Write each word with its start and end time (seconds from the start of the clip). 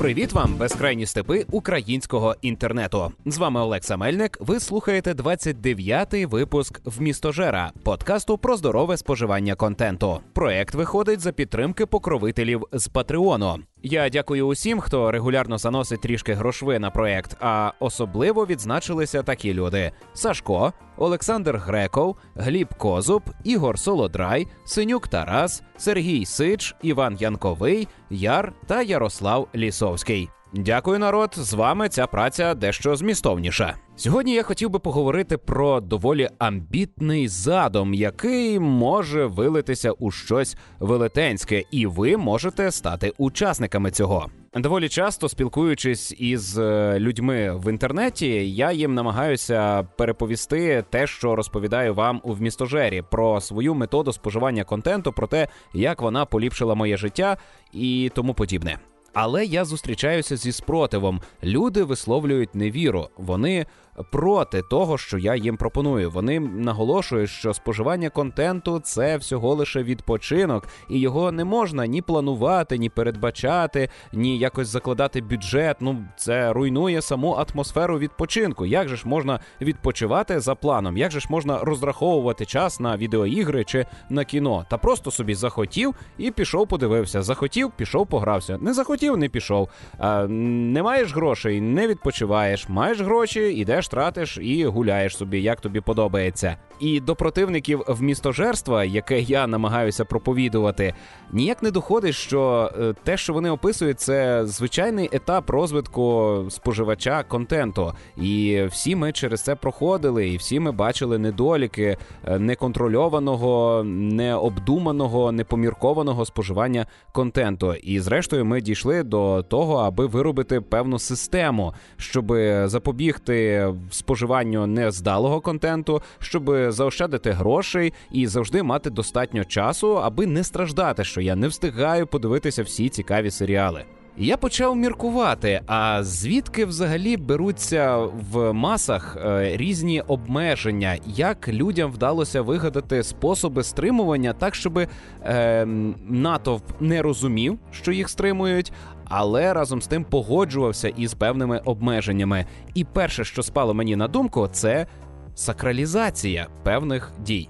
Привіт 0.00 0.32
вам, 0.32 0.54
безкрайні 0.54 1.06
степи 1.06 1.46
українського 1.50 2.36
інтернету. 2.42 3.12
З 3.26 3.38
вами 3.38 3.60
Олекса 3.60 3.96
Мельник. 3.96 4.38
Ви 4.40 4.60
слухаєте 4.60 5.12
29-й 5.12 6.26
випуск 6.26 6.80
в 6.84 7.00
містожера 7.02 7.72
подкасту 7.82 8.38
про 8.38 8.56
здорове 8.56 8.96
споживання 8.96 9.54
контенту. 9.54 10.20
Проект 10.32 10.74
виходить 10.74 11.20
за 11.20 11.32
підтримки 11.32 11.86
покровителів 11.86 12.64
з 12.72 12.88
Патреону. 12.88 13.58
Я 13.82 14.08
дякую 14.08 14.46
усім, 14.46 14.80
хто 14.80 15.10
регулярно 15.10 15.58
заносить 15.58 16.00
трішки 16.00 16.34
грошви 16.34 16.78
на 16.78 16.90
проект. 16.90 17.36
А 17.40 17.72
особливо 17.80 18.46
відзначилися 18.46 19.22
такі 19.22 19.54
люди: 19.54 19.92
Сашко, 20.14 20.72
Олександр 20.96 21.56
Греков, 21.56 22.16
Гліб 22.34 22.74
Козуб, 22.74 23.22
Ігор 23.44 23.78
Солодрай, 23.78 24.46
Синюк 24.64 25.08
Тарас, 25.08 25.62
Сергій 25.76 26.24
Сич, 26.24 26.74
Іван 26.82 27.16
Янковий, 27.20 27.88
Яр 28.10 28.52
та 28.66 28.82
Ярослав 28.82 29.48
Лісовський. 29.54 30.28
Дякую, 30.54 30.98
народ. 30.98 31.30
З 31.34 31.54
вами 31.54 31.88
ця 31.88 32.06
праця 32.06 32.54
дещо 32.54 32.96
змістовніша. 32.96 33.76
Сьогодні 33.96 34.34
я 34.34 34.42
хотів 34.42 34.70
би 34.70 34.78
поговорити 34.78 35.36
про 35.36 35.80
доволі 35.80 36.28
амбітний 36.38 37.28
задум, 37.28 37.94
який 37.94 38.60
може 38.60 39.26
вилитися 39.26 39.92
у 39.92 40.10
щось 40.10 40.56
велетенське, 40.80 41.62
і 41.70 41.86
ви 41.86 42.16
можете 42.16 42.70
стати 42.70 43.12
учасниками 43.18 43.90
цього. 43.90 44.26
Доволі 44.54 44.88
часто 44.88 45.28
спілкуючись 45.28 46.14
із 46.18 46.58
е, 46.58 46.96
людьми 46.98 47.56
в 47.56 47.70
інтернеті, 47.70 48.54
я 48.54 48.72
їм 48.72 48.94
намагаюся 48.94 49.82
переповісти 49.82 50.84
те, 50.90 51.06
що 51.06 51.36
розповідаю 51.36 51.94
вам 51.94 52.20
у 52.24 52.32
вмістожері, 52.32 53.02
про 53.10 53.40
свою 53.40 53.74
методу 53.74 54.12
споживання 54.12 54.64
контенту, 54.64 55.12
про 55.12 55.26
те, 55.26 55.48
як 55.74 56.02
вона 56.02 56.24
поліпшила 56.24 56.74
моє 56.74 56.96
життя 56.96 57.36
і 57.72 58.10
тому 58.14 58.34
подібне. 58.34 58.78
Але 59.12 59.44
я 59.44 59.64
зустрічаюся 59.64 60.36
зі 60.36 60.52
спротивом. 60.52 61.20
Люди 61.42 61.84
висловлюють 61.84 62.54
невіру. 62.54 63.08
Вони 63.16 63.66
проти 64.12 64.62
того, 64.62 64.98
що 64.98 65.18
я 65.18 65.34
їм 65.34 65.56
пропоную. 65.56 66.10
Вони 66.10 66.40
наголошують, 66.40 67.30
що 67.30 67.54
споживання 67.54 68.10
контенту 68.10 68.80
це 68.80 69.16
всього 69.16 69.54
лише 69.54 69.82
відпочинок, 69.82 70.68
і 70.88 71.00
його 71.00 71.32
не 71.32 71.44
можна 71.44 71.86
ні 71.86 72.02
планувати, 72.02 72.78
ні 72.78 72.88
передбачати, 72.88 73.88
ні 74.12 74.38
якось 74.38 74.68
закладати 74.68 75.20
бюджет. 75.20 75.76
Ну 75.80 76.04
це 76.16 76.52
руйнує 76.52 77.02
саму 77.02 77.32
атмосферу 77.32 77.98
відпочинку. 77.98 78.66
Як 78.66 78.88
же 78.88 78.96
ж 78.96 79.08
можна 79.08 79.40
відпочивати 79.60 80.40
за 80.40 80.54
планом? 80.54 80.96
Як 80.96 81.12
же 81.12 81.20
ж 81.20 81.26
можна 81.30 81.58
розраховувати 81.58 82.46
час 82.46 82.80
на 82.80 82.96
відеоігри 82.96 83.64
чи 83.64 83.86
на 84.10 84.24
кіно? 84.24 84.66
Та 84.70 84.78
просто 84.78 85.10
собі 85.10 85.34
захотів 85.34 85.94
і 86.18 86.30
пішов, 86.30 86.68
подивився. 86.68 87.22
Захотів, 87.22 87.72
пішов, 87.76 88.06
погрався. 88.06 88.58
Не 88.60 88.74
захотів, 88.74 88.99
не 89.02 89.28
пішов. 89.28 89.68
А, 89.98 90.26
Не 90.26 90.82
маєш 90.82 91.14
грошей, 91.14 91.60
не 91.60 91.86
відпочиваєш. 91.86 92.68
Маєш 92.68 93.00
гроші, 93.00 93.40
ідеш 93.40 93.88
тратиш 93.88 94.38
і 94.42 94.66
гуляєш 94.66 95.16
собі, 95.16 95.42
як 95.42 95.60
тобі 95.60 95.80
подобається. 95.80 96.56
І 96.80 97.00
до 97.00 97.16
противників 97.16 97.82
вмістожерства, 97.88 98.84
яке 98.84 99.20
я 99.20 99.46
намагаюся 99.46 100.04
проповідувати, 100.04 100.94
ніяк 101.32 101.62
не 101.62 101.70
доходить, 101.70 102.14
що 102.14 102.70
е, 102.80 102.94
те, 103.04 103.16
що 103.16 103.32
вони 103.32 103.50
описують, 103.50 104.00
це 104.00 104.46
звичайний 104.46 105.08
етап 105.12 105.50
розвитку 105.50 106.36
споживача 106.50 107.22
контенту. 107.22 107.92
І 108.16 108.62
всі 108.70 108.96
ми 108.96 109.12
через 109.12 109.40
це 109.42 109.54
проходили, 109.54 110.28
і 110.28 110.36
всі 110.36 110.60
ми 110.60 110.72
бачили 110.72 111.18
недоліки 111.18 111.96
е, 112.24 112.38
неконтрольованого, 112.38 113.82
необдуманого, 113.84 115.32
непоміркованого 115.32 116.24
споживання 116.24 116.86
контенту. 117.12 117.74
І 117.74 118.00
зрештою, 118.00 118.44
ми 118.44 118.60
дійшли 118.60 118.89
до 118.90 119.42
того, 119.42 119.76
аби 119.76 120.06
виробити 120.06 120.60
певну 120.60 120.98
систему, 120.98 121.74
щоб 121.96 122.34
запобігти 122.64 123.68
споживанню 123.90 124.66
нездалого 124.66 125.40
контенту, 125.40 126.02
щоб 126.18 126.56
заощадити 126.68 127.30
грошей 127.30 127.92
і 128.10 128.26
завжди 128.26 128.62
мати 128.62 128.90
достатньо 128.90 129.44
часу, 129.44 129.98
аби 129.98 130.26
не 130.26 130.44
страждати, 130.44 131.04
що 131.04 131.20
я 131.20 131.36
не 131.36 131.48
встигаю 131.48 132.06
подивитися 132.06 132.62
всі 132.62 132.88
цікаві 132.88 133.30
серіали. 133.30 133.84
Я 134.16 134.36
почав 134.36 134.76
міркувати, 134.76 135.60
а 135.66 136.02
звідки 136.02 136.64
взагалі 136.64 137.16
беруться 137.16 137.96
в 138.30 138.52
масах 138.52 139.16
е, 139.16 139.56
різні 139.56 140.00
обмеження, 140.00 140.98
як 141.06 141.48
людям 141.48 141.92
вдалося 141.92 142.42
вигадати 142.42 143.02
способи 143.02 143.62
стримування 143.62 144.32
так, 144.32 144.54
щоб 144.54 144.78
е, 144.78 145.66
натовп 146.08 146.64
не 146.80 147.02
розумів, 147.02 147.58
що 147.70 147.92
їх 147.92 148.08
стримують, 148.08 148.72
але 149.04 149.54
разом 149.54 149.82
з 149.82 149.86
тим 149.86 150.04
погоджувався 150.04 150.88
із 150.88 151.14
певними 151.14 151.58
обмеженнями. 151.64 152.46
І 152.74 152.84
перше, 152.84 153.24
що 153.24 153.42
спало 153.42 153.74
мені 153.74 153.96
на 153.96 154.08
думку, 154.08 154.48
це 154.52 154.86
сакралізація 155.34 156.46
певних 156.62 157.12
дій. 157.18 157.48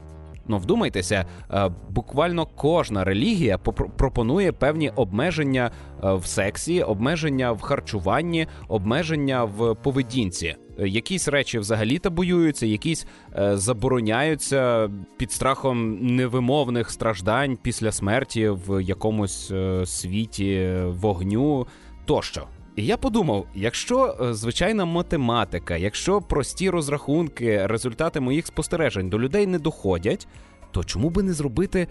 Ну, 0.48 0.58
вдумайтеся, 0.58 1.24
е, 1.50 1.70
буквально 1.90 2.46
кожна 2.46 3.04
релігія 3.04 3.58
пропонує 3.58 4.52
певні 4.52 4.90
обмеження 4.90 5.70
е, 6.04 6.12
в 6.14 6.26
сексі, 6.26 6.82
обмеження 6.82 7.52
в 7.52 7.60
харчуванні, 7.60 8.46
обмеження 8.68 9.44
в 9.44 9.74
поведінці. 9.74 10.56
Якісь 10.78 11.28
речі 11.28 11.58
взагалі 11.58 11.98
табуюються, 11.98 12.66
якісь 12.66 13.06
е, 13.38 13.56
забороняються 13.56 14.90
під 15.16 15.32
страхом 15.32 15.98
невимовних 16.16 16.90
страждань 16.90 17.58
після 17.62 17.92
смерті 17.92 18.48
в 18.48 18.82
якомусь 18.82 19.52
світі 19.84 20.72
вогню 20.86 21.66
тощо. 22.04 22.46
І 22.80 22.86
я 22.86 22.96
подумав: 22.96 23.46
якщо 23.54 24.16
е, 24.20 24.34
звичайна 24.34 24.84
математика, 24.84 25.76
якщо 25.76 26.20
прості 26.20 26.70
розрахунки, 26.70 27.66
результати 27.66 28.20
моїх 28.20 28.46
спостережень 28.46 29.08
до 29.08 29.18
людей 29.18 29.46
не 29.46 29.58
доходять, 29.58 30.28
то 30.70 30.84
чому 30.84 31.10
би 31.10 31.22
не 31.22 31.32
зробити 31.32 31.88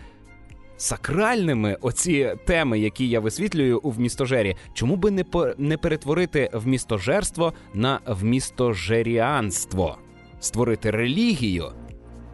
сакральними 0.78 1.78
оці 1.82 2.36
теми, 2.46 2.80
які 2.80 3.10
я 3.10 3.20
висвітлюю 3.20 3.80
у 3.84 3.92
вмістожері? 3.92 4.56
Чому 4.74 4.96
би 4.96 5.12
не 5.12 5.24
по 5.24 5.48
не 5.58 5.78
перетворити 5.78 6.50
вмістожерство 6.54 7.54
на 7.74 8.00
вмістожеріанство, 8.06 9.98
створити 10.40 10.92
релігію, 10.92 11.72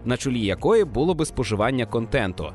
на 0.06 0.18
чолі 0.18 0.46
якої 0.46 0.84
було 0.84 1.14
би 1.14 1.26
споживання 1.26 1.86
контенту? 1.86 2.52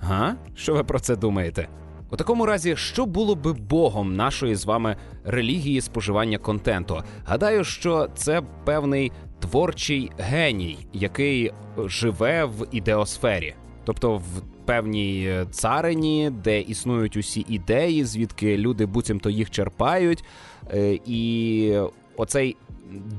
Га? 0.00 0.36
Що 0.54 0.74
ви 0.74 0.84
про 0.84 1.00
це 1.00 1.16
думаєте? 1.16 1.68
У 2.12 2.16
такому 2.16 2.46
разі, 2.46 2.76
що 2.76 3.06
було 3.06 3.34
би 3.34 3.52
богом 3.52 4.16
нашої 4.16 4.54
з 4.54 4.64
вами 4.64 4.96
релігії 5.24 5.80
споживання 5.80 6.38
контенту? 6.38 7.02
Гадаю, 7.24 7.64
що 7.64 8.08
це 8.14 8.42
певний 8.64 9.12
творчий 9.40 10.10
геній, 10.18 10.78
який 10.92 11.52
живе 11.78 12.44
в 12.44 12.66
ідеосфері, 12.72 13.54
тобто 13.84 14.16
в 14.16 14.42
певній 14.64 15.44
царині, 15.50 16.30
де 16.44 16.60
існують 16.60 17.16
усі 17.16 17.46
ідеї, 17.48 18.04
звідки 18.04 18.58
люди 18.58 18.86
буцімто 18.86 19.30
їх 19.30 19.50
черпають, 19.50 20.24
е, 20.72 20.98
і 21.06 21.78
оцей 22.16 22.56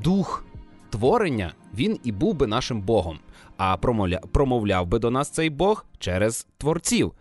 дух 0.04 0.46
творення 0.90 1.54
він 1.74 2.00
і 2.04 2.12
був 2.12 2.36
би 2.36 2.48
нашим 2.48 2.81
богом. 2.81 3.20
А 3.58 3.78
промовляв 4.31 4.88
би 4.88 5.00
до 5.00 5.12
нас 5.12 5.30
цей 5.30 5.50
Бог 5.50 5.86
через 6.00 6.48
творців. 6.58 7.14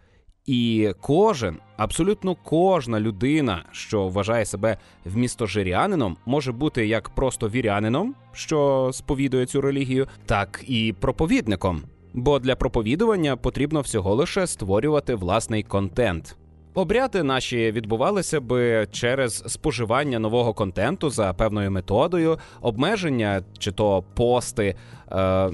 І 0.47 0.92
кожен, 1.00 1.56
абсолютно 1.76 2.34
кожна 2.34 3.00
людина, 3.00 3.64
що 3.72 4.08
вважає 4.08 4.44
себе 4.44 4.76
вмістожирянином, 5.04 6.16
може 6.26 6.53
бути 6.53 6.86
як 6.86 7.08
просто 7.08 7.48
вірянином, 7.48 8.14
що 8.32 8.91
сповідує 8.92 9.47
цю 9.47 9.60
релігію, 9.60 10.06
так 10.26 10.64
і 10.66 10.94
проповідником. 11.00 11.82
Бо 12.14 12.38
для 12.38 12.56
проповідування 12.56 13.36
потрібно 13.36 13.80
всього 13.80 14.14
лише 14.14 14.47
створювати 14.47 15.14
власний 15.14 15.62
контент. 15.62 16.36
Обряди 16.74 17.22
наші 17.22 17.72
відбувалися 17.72 18.41
би 18.41 18.86
через 18.91 19.44
споживання 19.47 20.18
нового 20.18 20.54
контенту 20.54 21.10
за 21.10 21.33
певною 21.33 21.71
методою, 21.71 22.38
обмеження 22.60 23.42
чи 23.59 23.72
то 23.72 24.04
пости. 24.15 24.74
Е- 25.12 25.50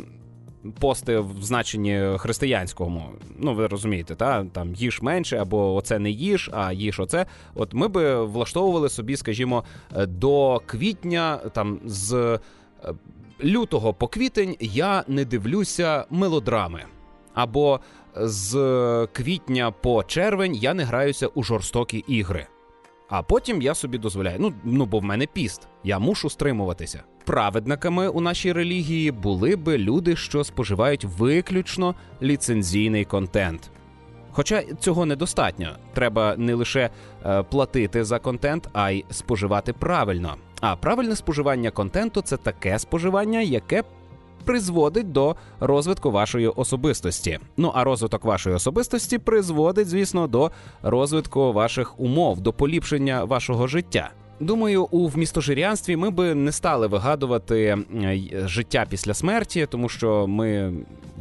пости 0.80 1.18
в 1.18 1.42
значенні 1.42 2.18
християнському. 2.18 3.08
Ну, 3.38 3.54
ви 3.54 3.66
розумієте, 3.66 4.14
та 4.14 4.44
там 4.44 4.74
їж 4.74 5.02
менше, 5.02 5.36
або 5.36 5.74
оце 5.74 5.98
не 5.98 6.10
їж, 6.10 6.50
а 6.52 6.72
їж 6.72 7.00
оце. 7.00 7.26
От 7.54 7.74
ми 7.74 7.88
би 7.88 8.24
влаштовували 8.24 8.88
собі, 8.88 9.16
скажімо, 9.16 9.64
е, 9.96 10.06
до 10.06 10.62
квітня, 10.66 11.36
там 11.36 11.80
з 11.84 12.14
е, 12.14 12.38
лютого 13.44 13.94
по 13.94 14.08
квітень 14.08 14.56
я 14.60 15.04
не 15.08 15.24
дивлюся 15.24 16.04
мелодрами. 16.10 16.84
Або 17.34 17.80
з 18.16 19.08
квітня 19.12 19.70
по 19.70 20.04
червень 20.04 20.54
я 20.54 20.74
не 20.74 20.84
граюся 20.84 21.26
у 21.26 21.42
жорстокі 21.42 21.98
ігри. 21.98 22.46
А 23.08 23.22
потім 23.22 23.62
я 23.62 23.74
собі 23.74 23.98
дозволяю. 23.98 24.36
Ну 24.40 24.52
ну 24.64 24.86
бо 24.86 24.98
в 24.98 25.04
мене 25.04 25.26
піст, 25.26 25.68
я 25.84 25.98
мушу 25.98 26.30
стримуватися. 26.30 27.02
Праведниками 27.28 28.08
у 28.08 28.20
нашій 28.20 28.52
релігії 28.52 29.10
були 29.10 29.56
би 29.56 29.78
люди, 29.78 30.16
що 30.16 30.44
споживають 30.44 31.04
виключно 31.04 31.94
ліцензійний 32.22 33.04
контент. 33.04 33.70
Хоча 34.30 34.62
цього 34.62 35.06
недостатньо. 35.06 35.68
Треба 35.94 36.36
не 36.36 36.54
лише 36.54 36.90
е, 37.26 37.42
платити 37.42 38.04
за 38.04 38.18
контент, 38.18 38.68
а 38.72 38.90
й 38.90 39.04
споживати 39.10 39.72
правильно. 39.72 40.34
А 40.60 40.76
правильне 40.76 41.16
споживання 41.16 41.70
контенту 41.70 42.22
це 42.22 42.36
таке 42.36 42.78
споживання, 42.78 43.40
яке 43.40 43.82
призводить 44.44 45.12
до 45.12 45.36
розвитку 45.60 46.10
вашої 46.10 46.48
особистості. 46.48 47.38
Ну 47.56 47.72
а 47.74 47.84
розвиток 47.84 48.24
вашої 48.24 48.56
особистості 48.56 49.18
призводить, 49.18 49.88
звісно, 49.88 50.26
до 50.26 50.50
розвитку 50.82 51.52
ваших 51.52 52.00
умов, 52.00 52.40
до 52.40 52.52
поліпшення 52.52 53.24
вашого 53.24 53.66
життя. 53.66 54.10
Думаю, 54.40 54.84
у 54.84 55.08
вмістожирянстві 55.08 55.96
ми 55.96 56.10
би 56.10 56.34
не 56.34 56.52
стали 56.52 56.86
вигадувати 56.86 57.84
е, 58.02 58.18
життя 58.44 58.86
після 58.90 59.14
смерті, 59.14 59.66
тому 59.70 59.88
що 59.88 60.26
ми 60.26 60.72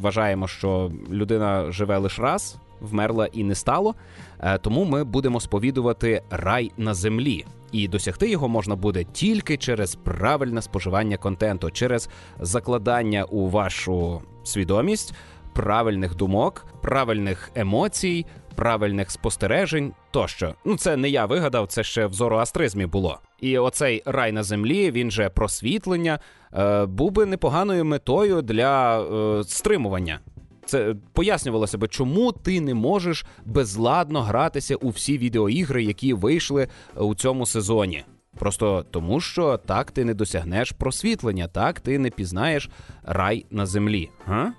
вважаємо, 0.01 0.47
що 0.47 0.91
людина 1.11 1.71
живе 1.71 1.97
лише 1.97 2.21
раз, 2.21 2.57
вмерла 2.81 3.25
і 3.25 3.43
не 3.43 3.55
стало. 3.55 3.95
Е, 4.39 4.57
тому 4.57 4.85
ми 4.85 5.03
будемо 5.03 5.39
сповідувати 5.39 6.21
рай 6.29 6.71
на 6.77 6.93
землі. 6.93 7.45
І 7.71 7.87
досягти 7.87 8.29
його 8.29 8.49
можна 8.49 8.75
буде 8.75 9.03
тільки 9.03 9.57
через 9.57 9.95
правильне 9.95 10.61
споживання 10.61 11.17
контенту, 11.17 11.71
через 11.71 12.09
закладання 12.39 13.23
у 13.23 13.49
вашу 13.49 14.21
свідомість 14.43 15.13
правильних 15.53 16.15
думок, 16.15 16.65
правильних 16.81 17.51
емоцій, 17.55 18.25
правильних 18.57 19.11
спостережень 19.11 19.93
тощо. 20.11 20.55
Ну 20.65 20.77
це 20.77 20.97
не 20.97 21.09
я 21.09 21.25
вигадав, 21.25 21.67
це 21.67 21.83
ще 21.83 22.05
в 22.05 22.13
зороастризмі 22.13 22.85
було. 22.85 23.19
І 23.41 23.57
оцей 23.57 24.03
рай 24.05 24.31
на 24.31 24.43
землі, 24.43 24.91
він 24.91 25.11
же 25.11 25.29
просвітлення, 25.29 26.19
е, 26.53 26.85
був 26.85 27.11
би 27.11 27.25
непоганою 27.25 27.85
метою 27.85 28.41
для 28.41 29.01
е, 29.01 29.43
стримування. 29.43 30.19
Це 30.65 30.95
пояснювалося 31.13 31.77
би, 31.77 31.87
чому 31.87 32.31
ти 32.31 32.61
не 32.61 32.73
можеш 32.73 33.25
безладно 33.45 34.21
гратися 34.21 34.75
у 34.75 34.89
всі 34.89 35.17
відеоігри, 35.17 35.83
які 35.83 36.13
вийшли 36.13 36.67
у 36.95 37.15
цьому 37.15 37.45
сезоні. 37.45 38.03
Просто 38.39 38.85
тому, 38.91 39.21
що 39.21 39.57
так 39.57 39.91
ти 39.91 40.05
не 40.05 40.13
досягнеш 40.13 40.71
просвітлення, 40.71 41.47
так 41.47 41.79
ти 41.79 41.99
не 41.99 42.09
пізнаєш 42.09 42.69
рай 43.03 43.45
на 43.51 43.65
землі. 43.65 44.09
Га? 44.25 44.53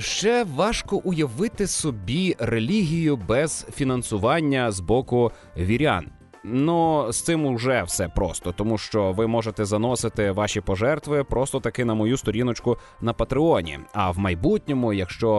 Ще 0.00 0.44
важко 0.44 0.96
уявити 0.96 1.66
собі 1.66 2.36
релігію 2.38 3.16
без 3.16 3.66
фінансування 3.74 4.72
з 4.72 4.80
боку 4.80 5.32
вірян. 5.56 6.10
Ну 6.44 7.06
з 7.12 7.20
цим 7.20 7.54
вже 7.56 7.82
все 7.82 8.08
просто, 8.08 8.52
тому 8.52 8.78
що 8.78 9.12
ви 9.12 9.26
можете 9.26 9.64
заносити 9.64 10.30
ваші 10.30 10.60
пожертви 10.60 11.24
просто 11.24 11.60
таки 11.60 11.84
на 11.84 11.94
мою 11.94 12.16
сторіночку 12.16 12.76
на 13.00 13.12
Патреоні. 13.12 13.78
А 13.92 14.10
в 14.10 14.18
майбутньому, 14.18 14.92
якщо 14.92 15.30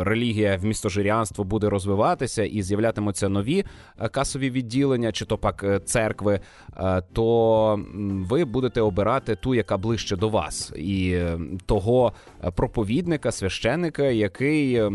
е, 0.00 0.04
релігія 0.04 0.56
в 0.56 0.64
містожирянство 0.64 1.44
буде 1.44 1.68
розвиватися 1.68 2.44
і 2.44 2.62
з'являтимуться 2.62 3.28
нові 3.28 3.64
е, 4.00 4.08
касові 4.08 4.50
відділення, 4.50 5.12
чи 5.12 5.24
то 5.24 5.38
пак 5.38 5.64
е, 5.64 5.80
церкви, 5.80 6.40
е, 6.76 7.02
то 7.12 7.80
ви 8.28 8.44
будете 8.44 8.80
обирати 8.80 9.36
ту, 9.36 9.54
яка 9.54 9.76
ближче 9.76 10.16
до 10.16 10.28
вас, 10.28 10.72
і 10.76 11.12
е, 11.14 11.38
того 11.66 12.12
проповідника, 12.56 13.32
священика, 13.32 14.02
який 14.02 14.74
е, 14.74 14.90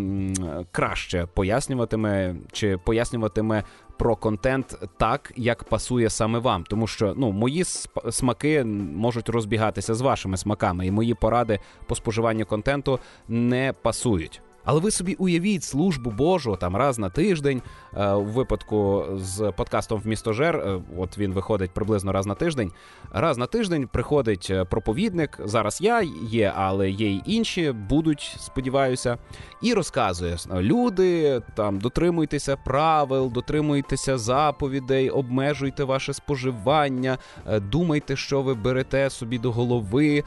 краще 0.72 1.28
пояснюватиме 1.34 2.36
чи 2.52 2.78
пояснюватиме 2.78 3.64
про 3.98 4.16
контент 4.16 4.80
так, 4.98 5.34
як 5.36 5.64
пасує 5.64 6.10
саме 6.10 6.40
вам, 6.40 6.64
тому 6.64 6.88
що 6.88 7.14
ну 7.18 7.32
мої 7.32 7.64
смаки 8.12 8.64
можуть 8.96 9.30
розбігатися 9.30 9.96
з 9.96 10.02
вашими 10.02 10.38
смаками, 10.38 10.88
і 10.88 10.92
мої 10.92 11.14
поради 11.14 11.60
по 11.86 11.96
споживанню 11.96 12.46
контенту 12.46 13.00
не 13.28 13.74
пасують. 13.82 14.42
Але 14.68 14.80
ви 14.80 14.92
собі 14.92 15.14
уявіть 15.14 15.64
службу 15.64 16.12
Божу 16.12 16.58
там 16.60 16.76
раз 16.76 17.00
на 17.00 17.10
тиждень. 17.10 17.62
Е, 17.98 18.12
у 18.12 18.24
випадку 18.24 19.06
з 19.16 19.52
подкастом 19.58 20.02
в 20.02 20.08
місто 20.08 20.34
Жер, 20.34 20.56
е, 20.56 20.82
от 20.98 21.18
він 21.18 21.34
виходить 21.34 21.72
приблизно 21.72 22.12
раз 22.12 22.26
на 22.26 22.36
тиждень. 22.36 22.72
Раз 23.12 23.38
на 23.38 23.46
тиждень 23.46 23.88
приходить 23.88 24.48
е, 24.50 24.66
проповідник. 24.66 25.40
Зараз 25.44 25.82
я 25.82 26.02
є, 26.30 26.54
але 26.56 26.90
є 26.90 27.08
й 27.08 27.22
інші, 27.26 27.72
будуть, 27.72 28.36
сподіваюся, 28.40 29.18
і 29.62 29.74
розказує 29.74 30.38
люди 30.54 31.42
там 31.56 31.80
дотримуйтеся 31.80 32.56
правил, 32.56 33.32
дотримуйтеся 33.32 34.18
заповідей, 34.18 35.10
обмежуйте 35.10 35.84
ваше 35.84 36.14
споживання, 36.14 37.18
думайте, 37.62 38.16
що 38.16 38.42
ви 38.42 38.54
берете 38.54 39.10
собі 39.10 39.40
до 39.40 39.52
голови, 39.52 40.24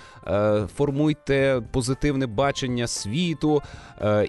формуйте 0.77 1.63
позитивне 1.73 2.27
бачення 2.27 2.87
світу. 2.87 3.63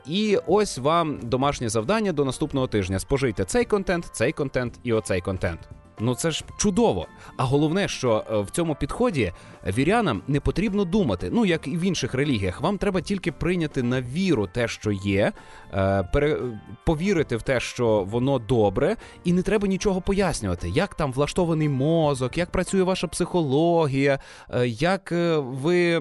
І 0.05 0.39
ось 0.47 0.77
вам 0.77 1.19
домашнє 1.23 1.69
завдання 1.69 2.11
до 2.11 2.25
наступного 2.25 2.67
тижня. 2.67 2.99
Спожийте 2.99 3.45
цей 3.45 3.65
контент, 3.65 4.09
цей 4.11 4.31
контент 4.31 4.79
і 4.83 4.93
оцей 4.93 5.21
контент. 5.21 5.59
Ну 6.01 6.15
це 6.15 6.31
ж 6.31 6.43
чудово. 6.57 7.07
А 7.37 7.43
головне, 7.43 7.87
що 7.87 8.23
е, 8.31 8.37
в 8.39 8.49
цьому 8.49 8.75
підході 8.75 9.31
вірянам 9.67 10.21
не 10.27 10.39
потрібно 10.39 10.85
думати. 10.85 11.29
Ну 11.33 11.45
як 11.45 11.67
і 11.67 11.77
в 11.77 11.81
інших 11.81 12.13
релігіях, 12.13 12.61
вам 12.61 12.77
треба 12.77 13.01
тільки 13.01 13.31
прийняти 13.31 13.83
на 13.83 14.01
віру 14.01 14.47
те, 14.53 14.67
що 14.67 14.91
є, 14.91 15.31
е, 15.73 16.09
пере... 16.13 16.37
повірити 16.85 17.37
в 17.37 17.41
те, 17.41 17.59
що 17.59 18.03
воно 18.03 18.39
добре, 18.39 18.95
і 19.23 19.33
не 19.33 19.41
треба 19.41 19.67
нічого 19.67 20.01
пояснювати, 20.01 20.69
як 20.69 20.95
там 20.95 21.11
влаштований 21.11 21.69
мозок, 21.69 22.37
як 22.37 22.51
працює 22.51 22.83
ваша 22.83 23.07
психологія, 23.07 24.19
е, 24.49 24.67
як 24.67 25.11
ви 25.37 25.97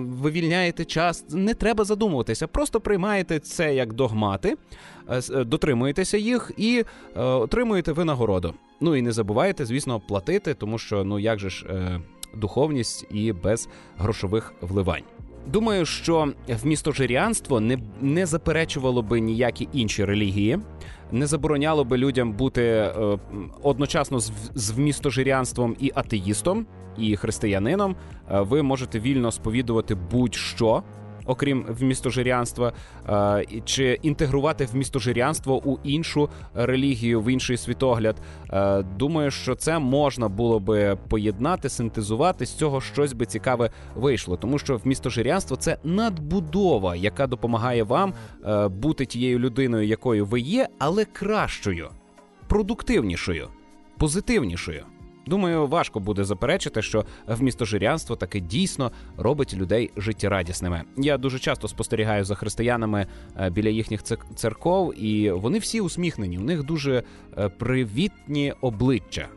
вивільняєте 0.00 0.84
час. 0.84 1.24
Не 1.30 1.54
треба 1.54 1.84
задумуватися, 1.84 2.46
просто 2.46 2.80
приймаєте 2.80 3.38
це 3.38 3.74
як 3.74 3.92
догмати, 3.92 4.56
дотримуєтеся 5.34 6.16
їх 6.16 6.50
і 6.56 6.84
отримуєте 7.14 7.92
винагороду. 7.92 8.54
Ну 8.80 8.96
і 8.96 9.02
не 9.02 9.12
забувайте, 9.12 9.64
звісно, 9.64 10.00
платити, 10.00 10.54
тому 10.54 10.78
що 10.78 11.04
ну 11.04 11.18
як 11.18 11.38
же 11.38 11.50
ж 11.50 11.66
е, 11.66 12.00
духовність 12.34 13.06
і 13.10 13.32
без 13.32 13.68
грошових 13.98 14.54
вливань. 14.60 15.02
Думаю, 15.46 15.86
що 15.86 16.32
вмістожирянство 16.48 17.60
не 17.60 17.78
не 18.00 18.26
заперечувало 18.26 19.02
би 19.02 19.20
ніякі 19.20 19.68
інші 19.72 20.04
релігії, 20.04 20.58
не 21.12 21.26
забороняло 21.26 21.84
би 21.84 21.98
людям 21.98 22.32
бути 22.32 22.62
е, 22.62 23.18
одночасно 23.62 24.20
з, 24.20 24.32
з 24.54 24.70
вмістожирянством 24.70 25.76
і 25.80 25.92
атеїстом, 25.94 26.66
і 26.98 27.16
християнином. 27.16 27.96
Е, 28.30 28.40
ви 28.40 28.62
можете 28.62 29.00
вільно 29.00 29.32
сповідувати 29.32 29.94
будь-що 29.94 30.82
окрім 31.26 31.66
вмістожирянства, 31.68 32.72
е, 33.08 33.44
чи 33.64 33.98
інтегрувати 34.02 34.64
вмістожирянство 34.64 35.68
у 35.68 35.78
іншу 35.84 36.28
релігію, 36.54 37.20
в 37.20 37.32
інший 37.32 37.56
світогляд. 37.56 38.16
Е, 38.50 38.82
думаю, 38.82 39.30
що 39.30 39.54
це 39.54 39.78
можна 39.78 40.28
було 40.28 40.60
би 40.60 40.98
поєднати, 41.08 41.68
синтезувати 41.68 42.46
з 42.46 42.54
цього 42.54 42.80
щось 42.80 43.12
би 43.12 43.26
цікаве 43.26 43.70
вийшло, 43.94 44.36
тому 44.36 44.58
що 44.58 44.76
вмістожирянство 44.76 45.56
це 45.56 45.78
надбудова, 45.84 46.96
яка 46.96 47.26
допомагає 47.26 47.82
вам 47.82 48.14
е, 48.46 48.68
бути 48.68 49.06
тією 49.06 49.38
людиною, 49.38 49.86
якою 49.86 50.26
ви 50.26 50.40
є, 50.40 50.68
але 50.78 51.04
кращою, 51.04 51.88
продуктивнішою, 52.48 53.48
позитивнішою. 53.98 54.84
Думаю, 55.26 55.66
важко 55.66 56.00
буде 56.00 56.24
заперечити, 56.24 56.82
що 56.82 57.04
вмістожирянство 57.26 58.16
таки 58.16 58.40
дійсно 58.40 58.92
робить 59.16 59.54
людей 59.54 59.90
життєрадісними. 59.96 60.82
Я 60.96 61.18
дуже 61.18 61.38
часто 61.38 61.68
спостерігаю 61.68 62.24
за 62.24 62.34
християнами 62.34 63.06
е, 63.40 63.50
біля 63.50 63.68
їхніх 63.68 64.02
церков, 64.34 65.02
і 65.02 65.30
вони 65.30 65.58
всі 65.58 65.80
усміхнені. 65.80 66.38
У 66.38 66.42
них 66.42 66.62
дуже 66.62 67.02
е, 67.38 67.48
привітні 67.48 68.54
обличчя 68.60 69.28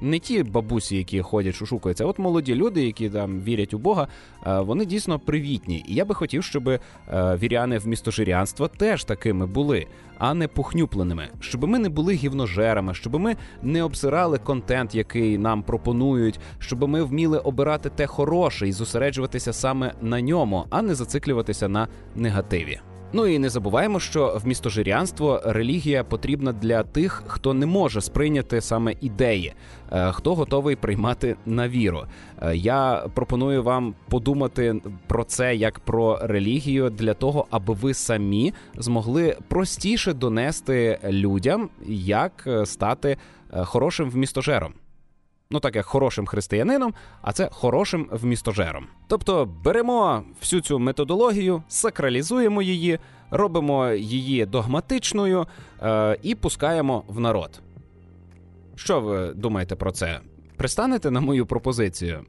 не 0.00 0.18
ті 0.18 0.42
бабусі, 0.42 0.96
які 0.96 1.22
ходять, 1.22 1.54
шушукаються, 1.54 2.04
а 2.04 2.06
от 2.06 2.18
молоді 2.18 2.54
люди, 2.54 2.86
які 2.86 3.10
там 3.10 3.40
вірять 3.40 3.74
у 3.74 3.78
Бога, 3.78 4.08
е, 4.46 4.60
вони 4.60 4.84
дійсно 4.84 5.18
привітні. 5.18 5.84
І 5.88 5.94
я 5.94 6.04
би 6.04 6.14
хотів, 6.14 6.44
щоб 6.44 6.68
е, 6.68 6.80
віряни 7.12 7.78
в 7.78 7.86
містожирянства 7.86 8.68
теж 8.68 9.04
такими 9.04 9.46
були, 9.46 9.86
а 10.18 10.34
не 10.34 10.48
похнюпленими, 10.48 11.28
щоб 11.40 11.68
ми 11.68 11.78
не 11.78 11.88
були 11.88 12.14
гівножерами, 12.14 12.94
щоб 12.94 13.20
ми 13.20 13.36
не 13.62 13.82
обсирали 13.82 14.38
контент, 14.38 14.94
який 14.94 15.38
нам 15.38 15.62
пропонують, 15.62 16.40
щоб 16.58 16.88
ми 16.88 17.02
вміли 17.02 17.38
обирати 17.38 17.90
те 17.90 18.06
хороше 18.06 18.68
і 18.68 18.72
зосереджуватися 18.72 19.52
саме 19.52 19.94
на 20.02 20.20
ньому, 20.20 20.64
а 20.70 20.82
не 20.82 20.94
зациклюватися 20.94 21.68
на 21.68 21.88
негативі. 22.16 22.80
Ну 23.12 23.26
і 23.26 23.38
не 23.38 23.50
забуваємо, 23.50 24.00
що 24.00 24.40
вмістожирянство 24.44 25.42
релігія 25.44 26.04
потрібна 26.04 26.52
для 26.52 26.82
тих, 26.82 27.22
хто 27.26 27.54
не 27.54 27.66
може 27.66 28.00
сприйняти 28.00 28.60
саме 28.60 28.94
ідеї, 29.00 29.52
е, 29.92 30.12
хто 30.12 30.34
готовий 30.34 30.76
приймати 30.76 31.36
на 31.46 31.68
віру. 31.68 32.02
Е, 32.42 32.56
я 32.56 33.04
пропоную 33.14 33.62
вам 33.62 33.94
подумати 34.08 34.74
про 35.06 35.24
це 35.24 35.56
як 35.56 35.80
про 35.80 36.18
релігію 36.22 36.90
для 36.90 37.14
того, 37.14 37.46
аби 37.50 37.74
ви 37.74 37.94
самі 37.94 38.54
змогли 38.74 39.36
простіше 39.48 40.12
донести 40.12 40.98
людям, 41.08 41.68
як 41.86 42.44
е, 42.46 42.66
стати 42.66 43.16
хорошим 43.64 44.10
вмістожером. 44.10 44.72
Ну, 45.50 45.60
так 45.60 45.76
як 45.76 45.86
хорошим 45.86 46.26
християнином, 46.26 46.94
а 47.22 47.32
це 47.32 47.48
хорошим 47.52 48.08
вмістожером. 48.12 48.86
Тобто 49.06 49.48
беремо 49.64 50.22
всю 50.40 50.62
цю 50.62 50.78
методологію, 50.78 51.62
сакралізуємо 51.68 52.62
її, 52.62 52.98
робимо 53.30 53.88
її 53.90 54.46
догматичною 54.46 55.46
е, 55.82 56.18
і 56.22 56.34
пускаємо 56.34 57.04
в 57.08 57.20
народ. 57.20 57.60
Що 58.76 59.00
ви 59.00 59.32
думаєте 59.34 59.76
про 59.76 59.92
це? 59.92 60.20
Пристанете 60.56 61.10
на 61.10 61.20
мою 61.20 61.46
пропозицію? 61.46 62.20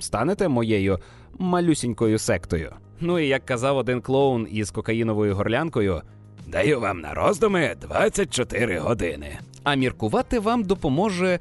Станете 0.00 0.48
моєю 0.48 0.98
малюсінькою 1.38 2.18
сектою? 2.18 2.72
Ну 3.00 3.18
і 3.18 3.26
як 3.28 3.46
казав 3.46 3.76
один 3.76 4.00
клоун 4.00 4.48
із 4.50 4.70
кокаїновою 4.70 5.34
горлянкою, 5.34 6.02
даю 6.46 6.80
вам 6.80 7.00
на 7.00 7.14
роздуми 7.14 7.74
24 7.80 8.78
години. 8.78 9.38
А 9.62 9.74
міркувати 9.74 10.38
вам 10.38 10.62
допоможе 10.62 11.38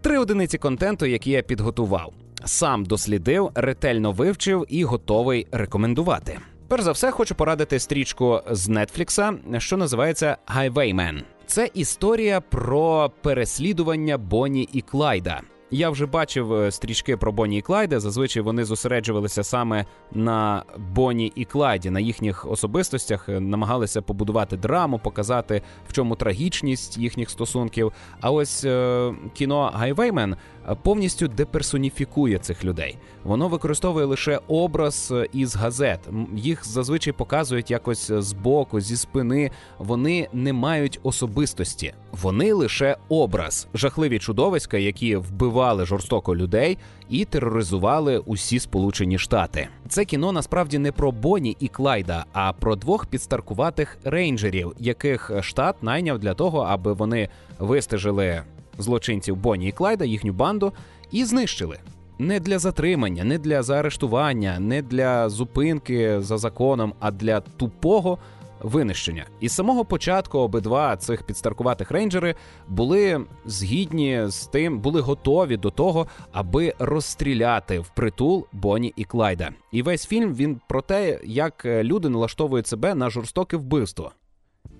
три 0.00 0.18
одиниці 0.18 0.58
контенту, 0.58 1.06
які 1.06 1.30
я 1.30 1.42
підготував. 1.42 2.12
Сам 2.44 2.84
дослідив, 2.84 3.50
ретельно 3.54 4.12
вивчив 4.12 4.66
і 4.68 4.84
готовий 4.84 5.46
рекомендувати. 5.52 6.38
Перш 6.68 6.82
за 6.82 6.92
все, 6.92 7.10
хочу 7.10 7.34
порадити 7.34 7.78
стрічку 7.78 8.40
з 8.50 8.68
Нетфлікса, 8.68 9.34
що 9.58 9.76
називається 9.76 10.36
Highwayman. 10.56 11.22
Це 11.46 11.70
історія 11.74 12.40
про 12.40 13.12
переслідування 13.22 14.18
Бонні 14.18 14.68
і 14.72 14.80
Клайда. 14.80 15.40
Я 15.70 15.90
вже 15.90 16.06
бачив 16.06 16.52
е, 16.52 16.70
стрічки 16.70 17.16
про 17.16 17.32
Бонні 17.32 17.58
і 17.58 17.62
Клайда. 17.62 18.00
Зазвичай 18.00 18.42
вони 18.42 18.64
зосереджувалися 18.64 19.44
саме 19.44 19.84
на 20.12 20.62
Бонні 20.78 21.32
і 21.34 21.44
Клайді, 21.44 21.90
на 21.90 22.00
їхніх 22.00 22.50
особистостях, 22.50 23.28
е, 23.28 23.40
намагалися 23.40 24.02
побудувати 24.02 24.56
драму, 24.56 24.98
показати 24.98 25.62
в 25.88 25.92
чому 25.92 26.16
трагічність 26.16 26.98
їхніх 26.98 27.30
стосунків. 27.30 27.92
А 28.20 28.30
ось 28.30 28.64
е, 28.64 29.12
кіно 29.34 29.70
Гайвеймен 29.74 30.36
повністю 30.74 31.28
деперсоніфікує 31.28 32.38
цих 32.38 32.64
людей. 32.64 32.98
Воно 33.24 33.48
використовує 33.48 34.06
лише 34.06 34.40
образ 34.48 35.12
е, 35.16 35.26
із 35.32 35.56
газет. 35.56 36.00
Їх 36.34 36.66
зазвичай 36.66 37.12
показують 37.12 37.70
якось 37.70 38.10
е, 38.10 38.22
збоку, 38.22 38.80
зі 38.80 38.96
спини. 38.96 39.50
Вони 39.78 40.28
не 40.32 40.52
мають 40.52 41.00
особистості, 41.02 41.94
вони 42.12 42.52
лише 42.52 42.96
образ, 43.08 43.68
жахливі 43.74 44.18
чудовиська, 44.18 44.76
які 44.76 45.16
вбивали 45.58 45.86
жорстоко 45.86 46.36
людей 46.36 46.78
і 47.10 47.24
тероризували 47.24 48.18
усі 48.18 48.58
Сполучені 48.58 49.18
Штати. 49.18 49.68
Це 49.88 50.04
кіно 50.04 50.32
насправді 50.32 50.78
не 50.78 50.92
про 50.92 51.12
Бонні 51.12 51.56
і 51.60 51.68
Клайда, 51.68 52.24
а 52.32 52.52
про 52.52 52.76
двох 52.76 53.06
підстаркуватих 53.06 53.98
рейнджерів, 54.04 54.72
яких 54.78 55.30
штат 55.40 55.82
найняв 55.82 56.18
для 56.18 56.34
того, 56.34 56.60
аби 56.60 56.92
вони 56.92 57.28
вистежили 57.58 58.42
злочинців 58.78 59.36
Бонні 59.36 59.68
і 59.68 59.72
Клайда, 59.72 60.04
їхню 60.04 60.32
банду, 60.32 60.72
і 61.10 61.24
знищили. 61.24 61.78
Не 62.18 62.40
для 62.40 62.58
затримання, 62.58 63.24
не 63.24 63.38
для 63.38 63.62
заарештування, 63.62 64.58
не 64.60 64.82
для 64.82 65.28
зупинки 65.28 66.20
за 66.20 66.38
законом, 66.38 66.92
а 67.00 67.10
для 67.10 67.40
тупого 67.40 68.18
винищення. 68.60 69.26
І 69.40 69.48
з 69.48 69.52
самого 69.52 69.84
початку 69.84 70.38
обидва 70.38 70.96
цих 70.96 71.22
підстаркуватих 71.22 71.90
рейнджери 71.90 72.34
були 72.68 73.24
згідні 73.44 74.22
з 74.26 74.46
тим, 74.46 74.80
були 74.80 75.00
готові 75.00 75.56
до 75.56 75.70
того, 75.70 76.06
аби 76.32 76.74
розстріляти 76.78 77.78
в 77.78 77.88
притул 77.88 78.46
Бонні 78.52 78.92
і 78.96 79.04
Клайда. 79.04 79.50
І 79.72 79.82
весь 79.82 80.06
фільм 80.06 80.34
він 80.34 80.60
про 80.68 80.82
те, 80.82 81.20
як 81.24 81.64
люди 81.64 82.08
налаштовують 82.08 82.66
себе 82.66 82.94
на 82.94 83.10
жорстоке 83.10 83.56
вбивство. 83.56 84.12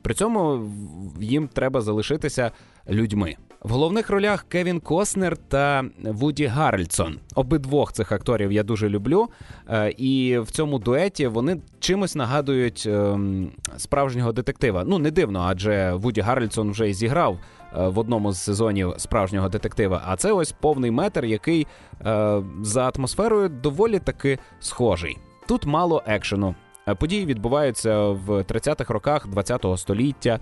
При 0.08 0.14
цьому 0.14 0.70
їм 1.20 1.48
треба 1.48 1.80
залишитися 1.80 2.50
людьми. 2.90 3.36
В 3.62 3.70
головних 3.70 4.10
ролях 4.10 4.46
Кевін 4.48 4.80
Коснер 4.80 5.36
та 5.36 5.84
Вуді 6.04 6.46
Гаррельсон. 6.46 7.18
Обидвох 7.34 7.92
цих 7.92 8.12
акторів 8.12 8.52
я 8.52 8.62
дуже 8.62 8.88
люблю. 8.88 9.28
Е, 9.68 9.94
і 9.96 10.38
в 10.38 10.50
цьому 10.50 10.78
дуеті 10.78 11.26
вони 11.26 11.60
чимось 11.80 12.14
нагадують 12.14 12.86
ем, 12.86 13.50
справжнього 13.76 14.32
детектива. 14.32 14.84
Ну 14.86 14.98
не 14.98 15.10
дивно, 15.10 15.44
адже 15.46 15.92
Вуді 15.92 16.20
Гаррельсон 16.20 16.70
вже 16.70 16.90
і 16.90 16.94
зіграв 16.94 17.38
е, 17.76 17.88
в 17.88 17.98
одному 17.98 18.32
з 18.32 18.38
сезонів 18.38 18.94
справжнього 18.96 19.48
детектива. 19.48 20.02
А 20.06 20.16
це 20.16 20.32
ось 20.32 20.52
повний 20.52 20.90
метр, 20.90 21.24
який 21.24 21.66
е, 22.06 22.42
за 22.62 22.92
атмосферою 22.96 23.48
доволі 23.48 23.98
таки 23.98 24.38
схожий. 24.60 25.18
Тут 25.48 25.66
мало 25.66 26.02
екшену. 26.06 26.54
Події 26.94 27.26
відбуваються 27.26 28.08
в 28.08 28.30
30-х 28.30 28.94
роках 28.94 29.26
ХХ 29.34 29.78
століття. 29.78 30.40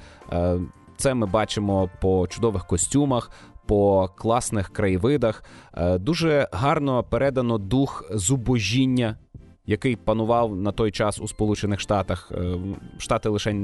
Це 0.97 1.15
ми 1.15 1.27
бачимо 1.27 1.91
по 2.01 2.27
чудових 2.27 2.67
костюмах, 2.67 3.31
по 3.67 4.09
класних 4.17 4.69
краєвидах. 4.69 5.45
Е, 5.75 5.99
дуже 5.99 6.49
гарно 6.53 7.05
передано 7.05 7.59
дух 7.59 8.05
зубожіння. 8.11 9.17
Який 9.69 9.97
панував 9.97 10.57
на 10.57 10.73
той 10.73 10.91
час 10.91 11.21
у 11.21 11.29
Сполучених 11.29 11.81
Штатах. 11.81 12.33
Е, 12.33 12.57
Штати 12.99 13.29
лише 13.29 13.55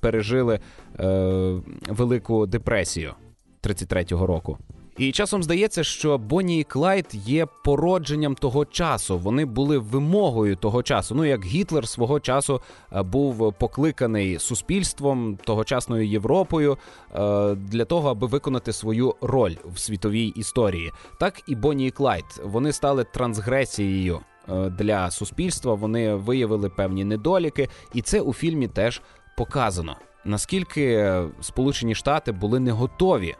пережили 0.00 0.60
е, 1.00 1.60
велику 1.88 2.46
депресію 2.46 3.14
33-го 3.62 4.26
року. 4.26 4.58
І 4.98 5.12
часом 5.12 5.42
здається, 5.42 5.84
що 5.84 6.18
Бонні 6.18 6.60
і 6.60 6.64
Клайд 6.64 7.06
є 7.12 7.46
породженням 7.64 8.34
того 8.34 8.64
часу. 8.64 9.18
Вони 9.18 9.44
були 9.44 9.78
вимогою 9.78 10.56
того 10.56 10.82
часу. 10.82 11.14
Ну 11.14 11.24
як 11.24 11.44
Гітлер 11.44 11.88
свого 11.88 12.20
часу 12.20 12.60
е, 12.92 13.02
був 13.02 13.54
покликаний 13.54 14.38
суспільством 14.38 15.38
тогочасною 15.44 16.06
Європою 16.06 16.78
е, 17.14 17.54
для 17.54 17.84
того, 17.84 18.10
аби 18.10 18.26
виконати 18.26 18.72
свою 18.72 19.14
роль 19.20 19.54
в 19.74 19.78
світовій 19.78 20.26
історії. 20.26 20.92
Так 21.20 21.42
і 21.46 21.54
Бонні 21.54 21.86
і 21.86 21.90
Клайд 21.90 22.24
вони 22.44 22.72
стали 22.72 23.04
трансгресією. 23.04 24.20
Е, 24.48 24.70
для 24.70 25.10
суспільства 25.10 25.74
вони 25.74 26.14
виявили 26.14 26.68
певні 26.68 27.04
недоліки, 27.04 27.68
і 27.94 28.02
це 28.02 28.20
у 28.20 28.32
фільмі 28.32 28.68
теж 28.68 29.02
показано. 29.36 29.96
Наскільки 30.24 31.14
Сполучені 31.40 31.94
Штати 31.94 32.32
були 32.32 32.60
не 32.60 32.72
готові 32.72 33.34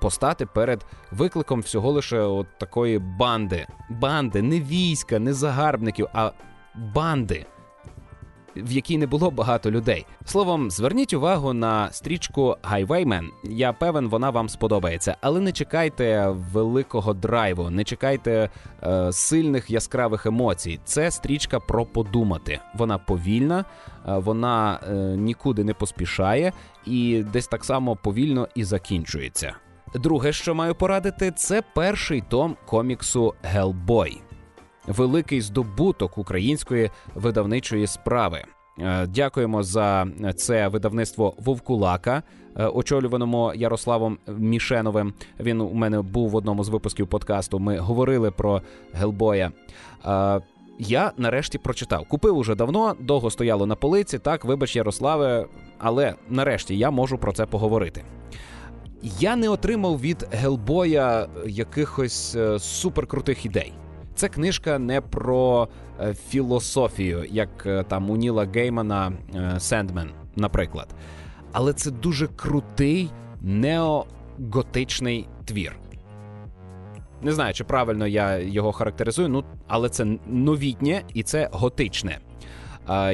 постати 0.00 0.46
перед 0.46 0.86
викликом 1.12 1.60
всього 1.60 1.90
лише 1.90 2.20
от 2.20 2.46
такої 2.58 2.98
банди. 2.98 3.66
Банди, 3.90 4.42
не 4.42 4.60
війська, 4.60 5.18
не 5.18 5.34
загарбників, 5.34 6.06
а 6.12 6.32
банди. 6.94 7.46
В 8.56 8.72
якій 8.72 8.98
не 8.98 9.06
було 9.06 9.30
багато 9.30 9.70
людей. 9.70 10.06
Словом, 10.24 10.70
зверніть 10.70 11.12
увагу 11.12 11.52
на 11.52 11.92
стрічку 11.92 12.56
Highwayman. 12.72 13.28
Я 13.44 13.72
певен, 13.72 14.08
вона 14.08 14.30
вам 14.30 14.48
сподобається, 14.48 15.16
але 15.20 15.40
не 15.40 15.52
чекайте 15.52 16.28
великого 16.28 17.14
драйву, 17.14 17.70
не 17.70 17.84
чекайте 17.84 18.50
е, 18.82 19.12
сильних 19.12 19.70
яскравих 19.70 20.26
емоцій. 20.26 20.80
Це 20.84 21.10
стрічка 21.10 21.60
про 21.60 21.86
подумати. 21.86 22.60
Вона 22.74 22.98
повільна, 22.98 23.64
е, 24.08 24.18
вона 24.18 24.80
е, 24.88 24.92
нікуди 25.16 25.64
не 25.64 25.74
поспішає 25.74 26.52
і 26.86 27.24
десь 27.32 27.46
так 27.46 27.64
само 27.64 27.96
повільно 27.96 28.48
і 28.54 28.64
закінчується. 28.64 29.54
Друге, 29.94 30.32
що 30.32 30.54
маю 30.54 30.74
порадити, 30.74 31.30
це 31.30 31.62
перший 31.74 32.20
том 32.28 32.56
коміксу 32.66 33.34
Гелбой, 33.42 34.20
великий 34.86 35.40
здобуток 35.40 36.18
української 36.18 36.90
видавничої 37.14 37.86
справи. 37.86 38.44
Е, 38.80 39.06
дякуємо 39.06 39.62
за 39.62 40.06
це 40.36 40.68
видавництво 40.68 41.34
Вовкулака, 41.38 42.22
е, 42.56 42.66
очолюваному 42.66 43.52
Ярославом 43.54 44.18
Мішеновим. 44.26 45.12
Він 45.40 45.60
у 45.60 45.72
мене 45.72 46.02
був 46.02 46.30
в 46.30 46.36
одному 46.36 46.64
з 46.64 46.68
випусків 46.68 47.08
подкасту. 47.08 47.58
Ми 47.58 47.78
говорили 47.78 48.30
про 48.30 48.62
Гелбоя. 48.92 49.52
Е, 50.06 50.40
я 50.78 51.12
нарешті 51.16 51.58
прочитав. 51.58 52.08
Купив 52.08 52.36
уже 52.36 52.54
давно, 52.54 52.96
довго 53.00 53.30
стояло 53.30 53.66
на 53.66 53.74
полиці. 53.74 54.18
Так, 54.18 54.44
вибач, 54.44 54.76
Ярославе, 54.76 55.46
але 55.78 56.14
нарешті 56.28 56.78
я 56.78 56.90
можу 56.90 57.18
про 57.18 57.32
це 57.32 57.46
поговорити. 57.46 58.04
Я 59.02 59.36
не 59.36 59.48
отримав 59.48 60.00
від 60.00 60.28
Гелбоя 60.30 61.28
якихось 61.46 62.34
е, 62.36 62.58
суперкрутих 62.58 63.46
ідей. 63.46 63.72
Це 64.14 64.28
книжка 64.28 64.78
не 64.78 65.00
про 65.00 65.68
е, 66.00 66.14
філософію, 66.14 67.24
як 67.30 67.66
е, 67.66 67.84
там 67.88 68.10
у 68.10 68.16
Ніла 68.16 68.46
Геймана 68.54 69.12
Сендмен, 69.58 70.10
наприклад. 70.36 70.88
Але 71.52 71.72
це 71.72 71.90
дуже 71.90 72.26
крутий 72.26 73.10
неоготичний 73.40 75.28
твір. 75.44 75.76
Не 77.22 77.32
знаю, 77.32 77.54
чи 77.54 77.64
правильно 77.64 78.06
я 78.06 78.38
його 78.38 78.72
характеризую, 78.72 79.28
ну 79.28 79.44
але 79.68 79.88
це 79.88 80.04
новітнє 80.26 81.02
і 81.14 81.22
це 81.22 81.48
готичне. 81.52 82.18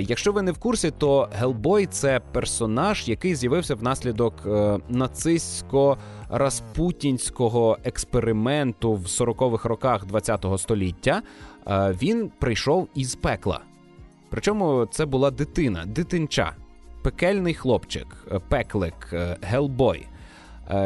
Якщо 0.00 0.32
ви 0.32 0.42
не 0.42 0.52
в 0.52 0.58
курсі, 0.58 0.92
то 0.98 1.28
Гелбой 1.32 1.86
це 1.86 2.20
персонаж, 2.32 3.08
який 3.08 3.34
з'явився 3.34 3.74
внаслідок 3.74 4.34
е, 4.46 4.48
нацистсько-распутінського 4.90 7.76
експерименту 7.84 8.92
в 8.92 9.04
40-х 9.04 9.68
роках 9.68 10.06
ХХ 10.12 10.58
століття. 10.58 11.22
Він 12.02 12.30
прийшов 12.38 12.88
із 12.94 13.14
пекла. 13.14 13.60
Причому 14.30 14.88
це 14.90 15.06
була 15.06 15.30
дитина, 15.30 15.84
дитинча, 15.86 16.52
пекельний 17.02 17.54
хлопчик, 17.54 18.06
е, 18.32 18.40
пеклик, 18.48 19.10
е, 19.12 19.36
Гелбой. 19.42 20.06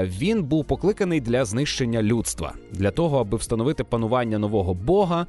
він 0.04 0.42
був 0.42 0.64
покликаний 0.64 1.20
для 1.20 1.44
знищення 1.44 2.02
людства, 2.02 2.52
для 2.72 2.90
того, 2.90 3.20
аби 3.20 3.36
встановити 3.36 3.84
панування 3.84 4.38
нового 4.38 4.74
бога. 4.74 5.26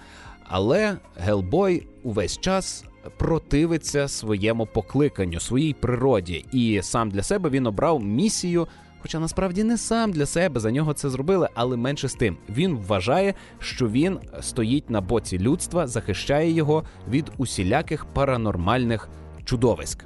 Але 0.48 0.98
Гелбой 1.18 1.88
увесь 2.04 2.38
час 2.38 2.86
противиться 3.18 4.08
своєму 4.08 4.66
покликанню, 4.66 5.40
своїй 5.40 5.74
природі, 5.74 6.46
і 6.52 6.80
сам 6.84 7.12
для 7.12 7.24
себе 7.24 7.50
він 7.50 7.68
обрав 7.68 8.04
місію. 8.04 8.68
Хоча 9.02 9.20
насправді 9.20 9.64
не 9.64 9.78
сам 9.78 10.12
для 10.12 10.26
себе 10.26 10.60
за 10.60 10.72
нього 10.72 10.94
це 10.94 11.10
зробили, 11.10 11.50
але 11.54 11.78
менше 11.78 12.08
з 12.08 12.14
тим 12.14 12.38
він 12.50 12.78
вважає, 12.78 13.34
що 13.60 13.88
він 13.88 14.20
стоїть 14.42 14.90
на 14.90 15.02
боці 15.02 15.40
людства, 15.40 15.88
захищає 15.88 16.52
його 16.52 16.84
від 17.10 17.32
усіляких 17.38 18.06
паранормальних 18.06 19.10
чудовиськ. 19.46 20.06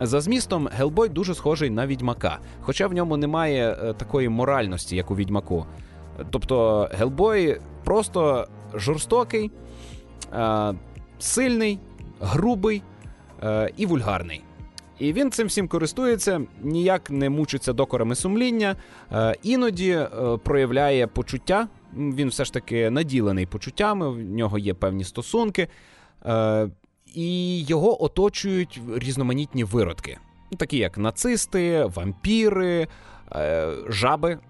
За 0.00 0.20
змістом, 0.20 0.68
Гелбой 0.72 1.08
дуже 1.08 1.34
схожий 1.34 1.70
на 1.70 1.86
відьмака, 1.86 2.38
хоча 2.60 2.86
в 2.86 2.92
ньому 2.92 3.16
немає 3.16 3.78
е, 3.82 3.92
такої 3.92 4.28
моральності, 4.28 4.96
як 4.96 5.10
у 5.10 5.16
відьмаку. 5.16 5.66
Тобто 6.30 6.88
Гелбой 6.92 7.60
просто 7.84 8.48
жорстокий, 8.74 9.50
е, 10.32 10.74
сильний, 11.18 11.78
грубий 12.24 12.82
е, 13.42 13.70
і 13.76 13.86
вульгарний. 13.86 14.42
І 14.98 15.12
він 15.12 15.30
цим 15.30 15.46
всім 15.46 15.68
користується, 15.68 16.40
ніяк 16.62 17.10
не 17.10 17.30
мучиться 17.30 17.72
докорами 17.72 18.14
сумління, 18.14 18.76
іноді 19.42 19.98
проявляє 20.42 21.06
почуття. 21.06 21.68
Він 21.96 22.28
все 22.28 22.44
ж 22.44 22.52
таки 22.52 22.90
наділений 22.90 23.46
почуттями, 23.46 24.10
в 24.10 24.18
нього 24.18 24.58
є 24.58 24.74
певні 24.74 25.04
стосунки 25.04 25.68
і 27.14 27.60
його 27.64 28.04
оточують 28.04 28.80
різноманітні 28.96 29.64
виродки, 29.64 30.18
такі 30.56 30.76
як 30.76 30.98
нацисти, 30.98 31.84
вампіри, 31.84 32.88
е, 33.32 33.68
жаби. 33.88 34.38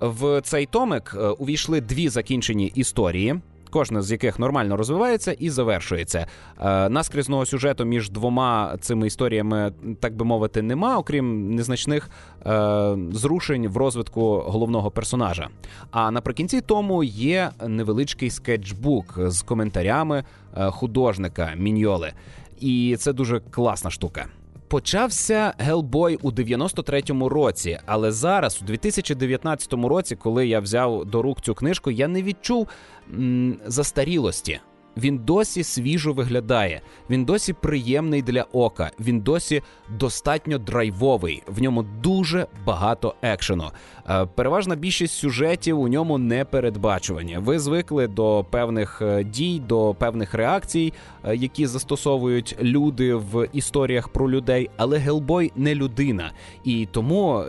В 0.00 0.40
цей 0.40 0.66
томик 0.66 1.16
е, 1.18 1.28
увійшли 1.28 1.80
дві 1.80 2.08
закінчені 2.08 2.66
історії 2.66 3.40
кожна 3.68 4.02
з 4.02 4.12
яких 4.12 4.38
нормально 4.38 4.76
розвивається 4.76 5.32
і 5.32 5.50
завершується. 5.50 6.26
Е, 6.60 6.88
наскрізного 6.88 7.46
сюжету 7.46 7.84
між 7.84 8.10
двома 8.10 8.76
цими 8.80 9.06
історіями, 9.06 9.72
так 10.00 10.16
би 10.16 10.24
мовити, 10.24 10.62
нема, 10.62 10.98
окрім 10.98 11.54
незначних 11.54 12.10
е, 12.46 12.96
зрушень 13.12 13.68
в 13.68 13.76
розвитку 13.76 14.42
головного 14.46 14.90
персонажа. 14.90 15.48
А 15.90 16.10
наприкінці 16.10 16.60
тому 16.60 17.04
є 17.04 17.50
невеличкий 17.66 18.30
скетчбук 18.30 19.14
з 19.16 19.42
коментарями 19.42 20.24
е, 20.56 20.70
художника 20.70 21.52
Міньоли. 21.56 22.12
І 22.60 22.96
це 22.98 23.12
дуже 23.12 23.40
класна 23.40 23.90
штука. 23.90 24.26
Почався 24.68 25.54
Гелбой 25.58 26.18
у 26.22 26.30
93-му 26.30 27.28
році, 27.28 27.78
але 27.86 28.12
зараз, 28.12 28.58
у 28.62 28.64
2019 28.64 29.72
році, 29.72 30.16
коли 30.16 30.46
я 30.48 30.60
взяв 30.60 31.04
до 31.04 31.22
рук 31.22 31.40
цю 31.40 31.54
книжку, 31.54 31.90
я 31.90 32.08
не 32.08 32.22
відчув 32.22 32.68
м, 33.14 33.60
застарілості. 33.66 34.60
Він 34.98 35.18
досі 35.18 35.62
свіжо 35.62 36.12
виглядає, 36.12 36.80
він 37.10 37.24
досі 37.24 37.52
приємний 37.52 38.22
для 38.22 38.42
ока, 38.42 38.90
він 39.00 39.20
досі 39.20 39.62
достатньо 39.98 40.58
драйвовий. 40.58 41.42
В 41.46 41.62
ньому 41.62 41.82
дуже 41.82 42.46
багато 42.66 43.14
екшену. 43.22 43.64
Е, 44.08 44.26
переважна 44.34 44.76
більшість 44.76 45.14
сюжетів 45.14 45.80
у 45.80 45.88
ньому 45.88 46.18
не 46.18 46.44
передбачувані. 46.44 47.38
Ви 47.38 47.58
звикли 47.58 48.06
до 48.06 48.46
певних 48.50 49.02
е, 49.02 49.24
дій, 49.24 49.62
до 49.68 49.94
певних 49.98 50.34
реакцій, 50.34 50.92
е, 51.24 51.36
які 51.36 51.66
застосовують 51.66 52.56
люди 52.62 53.14
в 53.14 53.48
історіях 53.52 54.08
про 54.08 54.30
людей. 54.30 54.70
Але 54.76 54.98
Гелбой 54.98 55.52
не 55.56 55.74
людина, 55.74 56.32
і 56.64 56.88
тому 56.90 57.44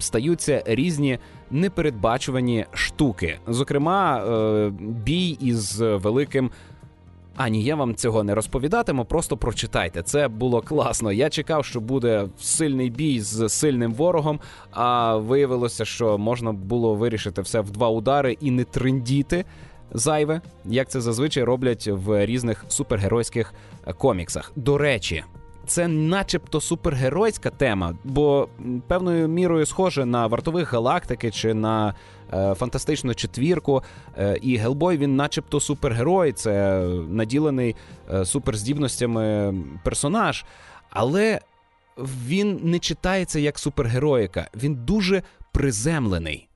стаються 0.00 0.62
різні 0.66 1.18
непередбачувані 1.50 2.66
штуки. 2.72 3.38
Зокрема, 3.46 4.22
бій 4.80 5.28
із 5.40 5.80
великим. 5.80 6.50
А 7.36 7.48
ні, 7.48 7.62
я 7.62 7.76
вам 7.76 7.94
цього 7.94 8.24
не 8.24 8.34
розповідатиму, 8.34 9.04
просто 9.04 9.36
прочитайте. 9.36 10.02
Це 10.02 10.28
було 10.28 10.60
класно. 10.60 11.12
Я 11.12 11.30
чекав, 11.30 11.64
що 11.64 11.80
буде 11.80 12.28
сильний 12.38 12.90
бій 12.90 13.20
з 13.20 13.48
сильним 13.48 13.94
ворогом, 13.94 14.40
а 14.70 15.16
виявилося, 15.16 15.84
що 15.84 16.18
можна 16.18 16.52
було 16.52 16.94
вирішити 16.94 17.42
все 17.42 17.60
в 17.60 17.70
два 17.70 17.88
удари 17.88 18.36
і 18.40 18.50
не 18.50 18.64
трендіти 18.64 19.44
зайве, 19.92 20.40
як 20.64 20.88
це 20.88 21.00
зазвичай 21.00 21.44
роблять 21.44 21.88
в 21.92 22.26
різних 22.26 22.64
супергеройських 22.68 23.54
коміксах. 23.98 24.52
До 24.56 24.78
речі. 24.78 25.24
Це, 25.66 25.88
начебто, 25.88 26.60
супергеройська 26.60 27.50
тема, 27.50 27.94
бо 28.04 28.48
певною 28.86 29.28
мірою 29.28 29.66
схоже 29.66 30.04
на 30.04 30.26
вартових 30.26 30.72
галактики 30.72 31.30
чи 31.30 31.54
на 31.54 31.88
Е, 31.88 31.94
фантастичну 32.30 33.14
четвірку. 33.14 33.82
Е, 34.18 34.38
і 34.42 34.56
Гелбой 34.56 34.96
він, 34.96 35.16
начебто, 35.16 35.60
супергерой, 35.60 36.32
це 36.32 36.80
наділений 37.08 37.76
е, 38.14 38.24
суперздібностями 38.24 39.54
персонаж. 39.84 40.44
Але 40.90 41.40
він 42.26 42.60
не 42.62 42.78
читається 42.78 43.38
як 43.38 43.58
супергероїка, 43.58 44.48
він 44.54 44.74
дуже 44.74 45.22
приземлений. 45.52 46.48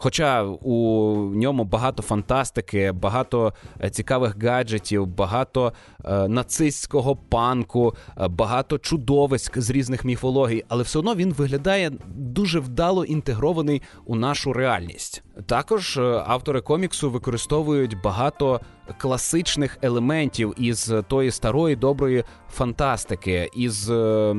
Хоча 0.00 0.42
у 0.42 1.14
ньому 1.34 1.64
багато 1.64 2.02
фантастики, 2.02 2.92
багато 2.92 3.52
е, 3.80 3.90
цікавих 3.90 4.42
гаджетів, 4.42 5.06
багато 5.06 5.72
е, 6.04 6.28
нацистського 6.28 7.16
панку, 7.16 7.94
е, 8.20 8.28
багато 8.28 8.78
чудовиськ 8.78 9.58
з 9.58 9.70
різних 9.70 10.04
міфологій, 10.04 10.64
але 10.68 10.82
все 10.82 10.98
одно 10.98 11.14
він 11.14 11.32
виглядає 11.32 11.92
дуже 12.14 12.60
вдало 12.60 13.04
інтегрований 13.04 13.82
у 14.06 14.16
нашу 14.16 14.52
реальність. 14.52 15.22
Також 15.46 15.96
е, 15.96 16.22
автори 16.26 16.60
коміксу 16.60 17.10
використовують 17.10 18.02
багато 18.02 18.60
класичних 18.98 19.78
елементів 19.82 20.54
із 20.56 20.92
тої 21.08 21.30
старої 21.30 21.76
доброї 21.76 22.24
фантастики, 22.50 23.50
із. 23.56 23.90
Е, 23.90 24.34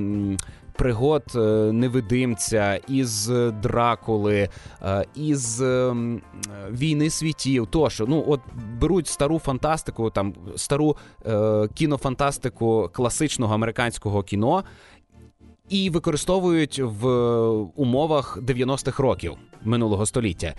пригод 0.80 1.24
е, 1.36 1.39
невидимця, 1.72 2.80
із 2.88 3.28
Дракули, 3.63 4.50
е, 4.82 5.06
із 5.15 5.62
ем, 5.62 6.22
війни 6.72 7.10
світів. 7.10 7.68
Тощо, 7.68 8.06
ну 8.08 8.24
от 8.28 8.39
беруть 8.82 9.08
стару 9.08 9.39
фантастику, 9.39 10.10
там 10.10 10.34
стару 10.56 10.98
е, 11.26 11.68
кінофантастику 11.74 12.89
класичного 12.94 13.54
американського 13.54 14.24
кіно. 14.24 14.63
І 15.70 15.89
використовують 15.89 16.80
в 16.80 17.08
умовах 17.76 18.38
90-х 18.42 19.04
років 19.04 19.34
минулого 19.63 20.06
століття 20.06 20.54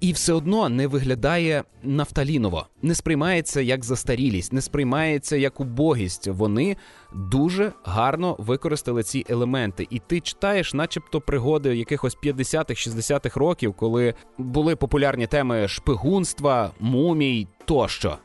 і 0.00 0.12
все 0.12 0.32
одно 0.32 0.68
не 0.68 0.86
виглядає 0.86 1.64
нафталіново, 1.82 2.66
не 2.82 2.94
сприймається 2.94 3.60
як 3.60 3.84
застарілість, 3.84 4.52
не 4.52 4.60
сприймається 4.60 5.36
як 5.36 5.60
убогість. 5.60 6.28
Вони 6.28 6.76
дуже 7.12 7.72
гарно 7.84 8.36
використали 8.38 9.02
ці 9.02 9.26
елементи, 9.28 9.86
і 9.90 9.98
ти 9.98 10.20
читаєш, 10.20 10.74
начебто, 10.74 11.20
пригоди 11.20 11.76
якихось 11.76 12.16
50-х, 12.24 12.88
60-х 12.88 13.40
років, 13.40 13.74
коли 13.74 14.14
були 14.38 14.76
популярні 14.76 15.26
теми 15.26 15.68
шпигунства, 15.68 16.70
мумій 16.80 17.48
тощо. 17.64 18.18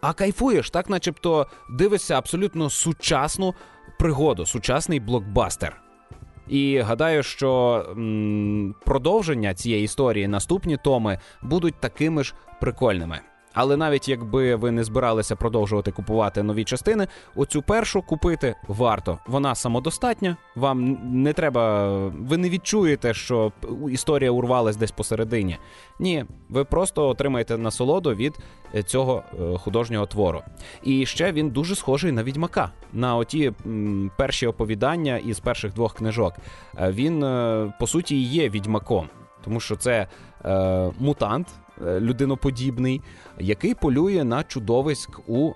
А 0.00 0.12
кайфуєш, 0.12 0.70
так, 0.70 0.90
начебто, 0.90 1.46
дивишся 1.70 2.18
абсолютно 2.18 2.70
сучасну 2.70 3.54
пригоду, 3.98 4.46
сучасний 4.46 5.00
блокбастер. 5.00 5.82
І 6.48 6.78
гадаю, 6.78 7.22
що 7.22 7.84
м, 7.90 8.74
продовження 8.84 9.54
цієї 9.54 9.84
історії, 9.84 10.28
наступні 10.28 10.76
томи, 10.76 11.18
будуть 11.42 11.80
такими 11.80 12.24
ж 12.24 12.34
прикольними. 12.60 13.20
Але 13.56 13.76
навіть 13.76 14.08
якби 14.08 14.54
ви 14.54 14.70
не 14.70 14.84
збиралися 14.84 15.36
продовжувати 15.36 15.92
купувати 15.92 16.42
нові 16.42 16.64
частини, 16.64 17.06
оцю 17.36 17.62
першу 17.62 18.02
купити 18.02 18.54
варто. 18.68 19.18
Вона 19.26 19.54
самодостатня. 19.54 20.36
Вам 20.56 20.98
не 21.22 21.32
треба, 21.32 21.88
ви 22.08 22.36
не 22.36 22.50
відчуєте, 22.50 23.14
що 23.14 23.52
історія 23.90 24.30
урвалась 24.30 24.76
десь 24.76 24.90
посередині. 24.90 25.58
Ні, 26.00 26.24
ви 26.48 26.64
просто 26.64 27.08
отримаєте 27.08 27.58
насолоду 27.58 28.14
від 28.14 28.38
е, 28.74 28.82
цього 28.82 29.22
е, 29.40 29.58
художнього 29.58 30.06
твору. 30.06 30.42
І 30.82 31.06
ще 31.06 31.32
він 31.32 31.50
дуже 31.50 31.74
схожий 31.74 32.12
на 32.12 32.22
відьмака, 32.22 32.70
на 32.92 33.16
оті 33.16 33.52
перші 34.16 34.46
оповідання 34.46 35.16
із 35.16 35.40
перших 35.40 35.74
двох 35.74 35.94
книжок. 35.94 36.34
Е, 36.78 36.90
він 36.90 37.20
по 37.80 37.86
суті 37.86 38.22
є 38.22 38.48
відьмаком, 38.48 39.08
тому 39.44 39.60
що 39.60 39.76
це 39.76 40.06
е, 40.44 40.90
мутант. 40.98 41.48
Е, 41.86 42.00
людиноподібний, 42.00 43.02
який 43.38 43.74
полює 43.74 44.24
на 44.24 44.42
чудовиськ 44.42 45.20
у 45.28 45.52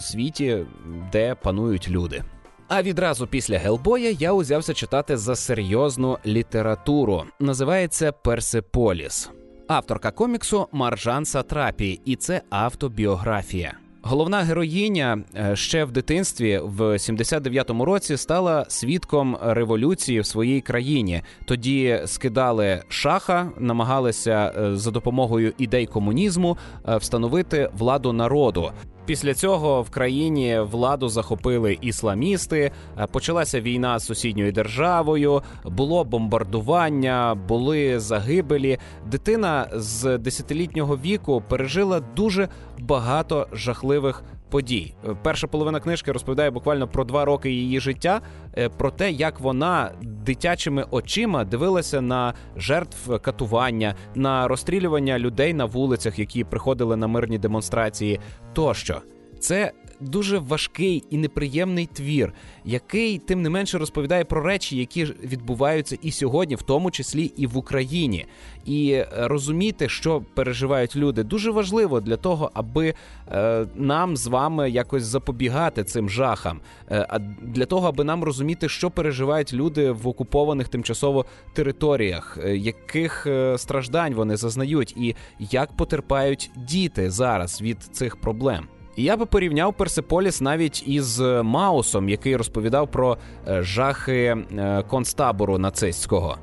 світі, 0.00 0.66
де 1.12 1.34
панують 1.34 1.88
люди. 1.88 2.22
А 2.68 2.82
відразу 2.82 3.26
після 3.26 3.58
Гелбоя 3.58 4.10
я 4.10 4.32
узявся 4.32 4.74
читати 4.74 5.16
за 5.16 5.36
серйозну 5.36 6.18
літературу. 6.26 7.24
Називається 7.40 8.12
Персеполіс. 8.12 9.30
Авторка 9.68 10.10
коміксу 10.10 10.68
Маржан 10.72 11.24
Сатрапі, 11.24 12.00
і 12.04 12.16
це 12.16 12.42
автобіографія. 12.50 13.83
Головна 14.06 14.42
героїня 14.42 15.18
е, 15.36 15.56
ще 15.56 15.84
в 15.84 15.92
дитинстві 15.92 16.60
в 16.62 16.80
79-му 16.80 17.84
році 17.84 18.16
стала 18.16 18.64
свідком 18.68 19.36
революції 19.42 20.20
в 20.20 20.26
своїй 20.26 20.60
країні. 20.60 21.22
Тоді 21.44 22.02
скидали 22.06 22.82
шаха, 22.88 23.52
намагалися 23.58 24.52
е, 24.56 24.76
за 24.76 24.90
допомогою 24.90 25.52
ідей 25.58 25.86
комунізму 25.86 26.58
е, 26.88 26.96
встановити 26.96 27.70
владу 27.78 28.12
народу. 28.12 28.70
Після 29.06 29.34
цього 29.34 29.82
в 29.82 29.90
країні 29.90 30.60
владу 30.60 31.08
захопили 31.08 31.78
ісламісти. 31.80 32.70
Почалася 33.12 33.60
війна 33.60 33.98
з 33.98 34.06
сусідньою 34.06 34.52
державою, 34.52 35.42
було 35.64 36.04
бомбардування, 36.04 37.34
були 37.34 38.00
загибелі. 38.00 38.78
Дитина 39.06 39.68
з 39.72 40.18
десятилітнього 40.18 40.96
віку 40.96 41.42
пережила 41.48 42.00
дуже 42.00 42.48
багато 42.78 43.48
жахливих 43.52 44.24
подій. 44.54 44.94
Перша 45.22 45.46
половина 45.46 45.80
книжки 45.80 46.12
розповідає 46.12 46.50
буквально 46.50 46.88
про 46.88 47.04
два 47.04 47.24
роки 47.24 47.50
її 47.50 47.80
життя, 47.80 48.20
е, 48.58 48.68
про 48.68 48.90
те, 48.90 49.10
як 49.10 49.40
вона 49.40 49.90
дитячими 50.02 50.86
очима 50.90 51.44
дивилася 51.44 52.00
на 52.00 52.34
жертв 52.56 53.18
катування, 53.18 53.94
на 54.14 54.48
розстрілювання 54.48 55.18
людей 55.18 55.54
на 55.54 55.64
вулицях, 55.64 56.18
які 56.18 56.44
приходили 56.44 56.96
на 56.96 57.06
мирні 57.06 57.38
демонстрації. 57.38 58.20
Тощо 58.52 59.00
це 59.40 59.72
дуже 60.04 60.38
важкий 60.38 61.04
і 61.10 61.16
неприємний 61.16 61.86
твір, 61.86 62.32
який 62.64 63.18
тим 63.18 63.42
не 63.42 63.50
менше 63.50 63.78
розповідає 63.78 64.24
про 64.24 64.42
речі, 64.42 64.76
які 64.76 65.04
відбуваються 65.04 65.98
і 66.02 66.10
сьогодні, 66.10 66.54
в 66.54 66.62
тому 66.62 66.90
числі 66.90 67.24
і 67.24 67.46
в 67.46 67.56
Україні. 67.56 68.26
І 68.64 68.90
е, 68.90 69.08
розуміти, 69.12 69.88
що 69.88 70.22
переживають 70.34 70.96
люди, 70.96 71.22
дуже 71.22 71.50
важливо 71.50 72.00
для 72.00 72.16
того, 72.16 72.50
аби 72.54 72.94
е, 73.28 73.66
нам 73.74 74.16
з 74.16 74.26
вами 74.26 74.70
якось 74.70 75.02
запобігати 75.02 75.84
цим 75.84 76.10
жахам, 76.10 76.60
е, 76.90 77.06
а 77.08 77.18
для 77.42 77.66
того, 77.66 77.88
аби 77.88 78.04
нам 78.04 78.24
розуміти, 78.24 78.68
що 78.68 78.90
переживають 78.90 79.52
люди 79.52 79.90
в 79.90 80.08
окупованих 80.08 80.68
тимчасово 80.68 81.24
територіях, 81.54 82.38
е, 82.44 82.56
яких 82.56 83.26
е, 83.26 83.58
страждань 83.58 84.14
вони 84.14 84.36
зазнають, 84.36 84.96
і 84.96 85.16
як 85.38 85.76
потерпають 85.76 86.50
діти 86.56 87.10
зараз 87.10 87.62
від 87.62 87.82
цих 87.82 88.16
проблем. 88.16 88.68
Я 88.96 89.16
би 89.16 89.26
порівняв 89.26 89.74
Персеполіс 89.74 90.40
навіть 90.40 90.88
із 90.88 91.20
е, 91.20 91.42
Маусом, 91.42 92.08
який 92.08 92.36
розповідав 92.36 92.90
про 92.90 93.18
е, 93.48 93.62
жахи 93.62 94.14
е, 94.14 94.82
концтабору 94.88 95.58
нацистського. 95.58 96.36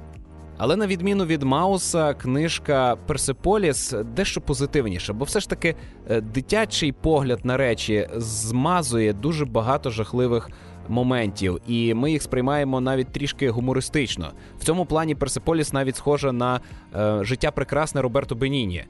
Але 0.58 0.76
на 0.76 0.88
відміну 0.88 1.26
від 1.26 1.44
Мауса, 1.44 2.14
книжка 2.14 2.96
Персеполіс 3.08 3.94
дещо 4.16 4.42
позитивніша, 4.42 5.14
бо 5.14 5.26
все 5.26 5.40
ж 5.40 5.50
таки 5.50 5.76
дитячий 6.22 6.92
погляд 6.92 7.40
на 7.44 7.58
речі 7.58 8.08
змазує 8.16 9.14
дуже 9.14 9.46
багато 9.46 9.90
жахливих 9.90 10.50
моментів, 10.90 11.60
і 11.68 11.94
ми 11.94 12.12
їх 12.12 12.22
сприймаємо 12.22 12.82
навіть 12.82 13.08
трішки 13.08 13.50
гумористично. 13.50 14.32
В 14.60 14.66
цьому 14.66 14.86
плані 14.86 15.16
Персеполіс 15.16 15.74
навіть 15.74 15.96
схожа 15.96 16.32
на 16.32 16.60
е, 16.96 17.24
життя 17.24 17.52
прекрасне 17.52 18.02
Роберто 18.02 18.36
Беніні. 18.36 18.86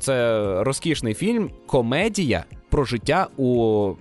Це 0.00 0.44
розкішний 0.62 1.14
фільм, 1.14 1.50
комедія 1.66 2.44
про 2.70 2.84
життя 2.84 3.28
у 3.36 3.92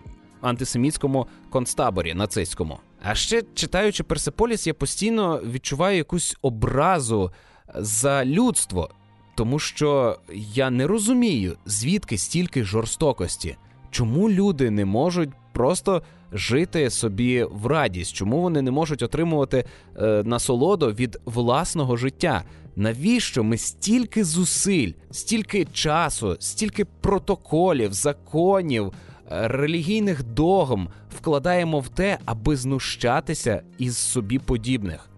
антисемітському 0.41 1.27
концтаборі 1.49 2.13
нацистському. 2.13 2.79
А 3.03 3.15
ще 3.15 3.43
читаючи 3.53 4.03
Персеполіс, 4.03 4.67
я 4.67 4.73
постійно 4.73 5.41
відчуваю 5.51 5.97
якусь 5.97 6.37
образу 6.41 7.31
за 7.75 8.25
людство, 8.25 8.89
тому 9.35 9.59
що 9.59 10.19
я 10.33 10.69
не 10.69 10.87
розумію, 10.87 11.57
звідки 11.65 12.17
стільки 12.17 12.63
жорстокості, 12.63 13.57
чому 13.91 14.29
люди 14.29 14.71
не 14.71 14.85
можуть 14.85 15.29
просто 15.53 16.03
жити 16.31 16.89
собі 16.89 17.43
в 17.51 17.65
радість, 17.65 18.15
чому 18.15 18.41
вони 18.41 18.61
не 18.61 18.71
можуть 18.71 19.01
отримувати 19.01 19.65
е, 19.97 20.23
насолоду 20.25 20.87
від 20.87 21.19
власного 21.25 21.97
життя. 21.97 22.43
Навіщо 22.75 23.43
ми 23.43 23.57
стільки 23.57 24.23
зусиль, 24.23 24.91
стільки 25.11 25.65
часу, 25.65 26.35
стільки 26.39 26.85
протоколів, 26.85 27.93
законів, 27.93 28.93
е, 29.31 29.47
релігійних 29.47 30.23
догм 30.23 30.87
вкладаємо 31.17 31.79
в 31.79 31.89
те, 31.89 32.17
аби 32.25 32.55
знущатися 32.55 33.61
із 33.77 33.97
собі 33.97 34.39
подібних? 34.39 35.09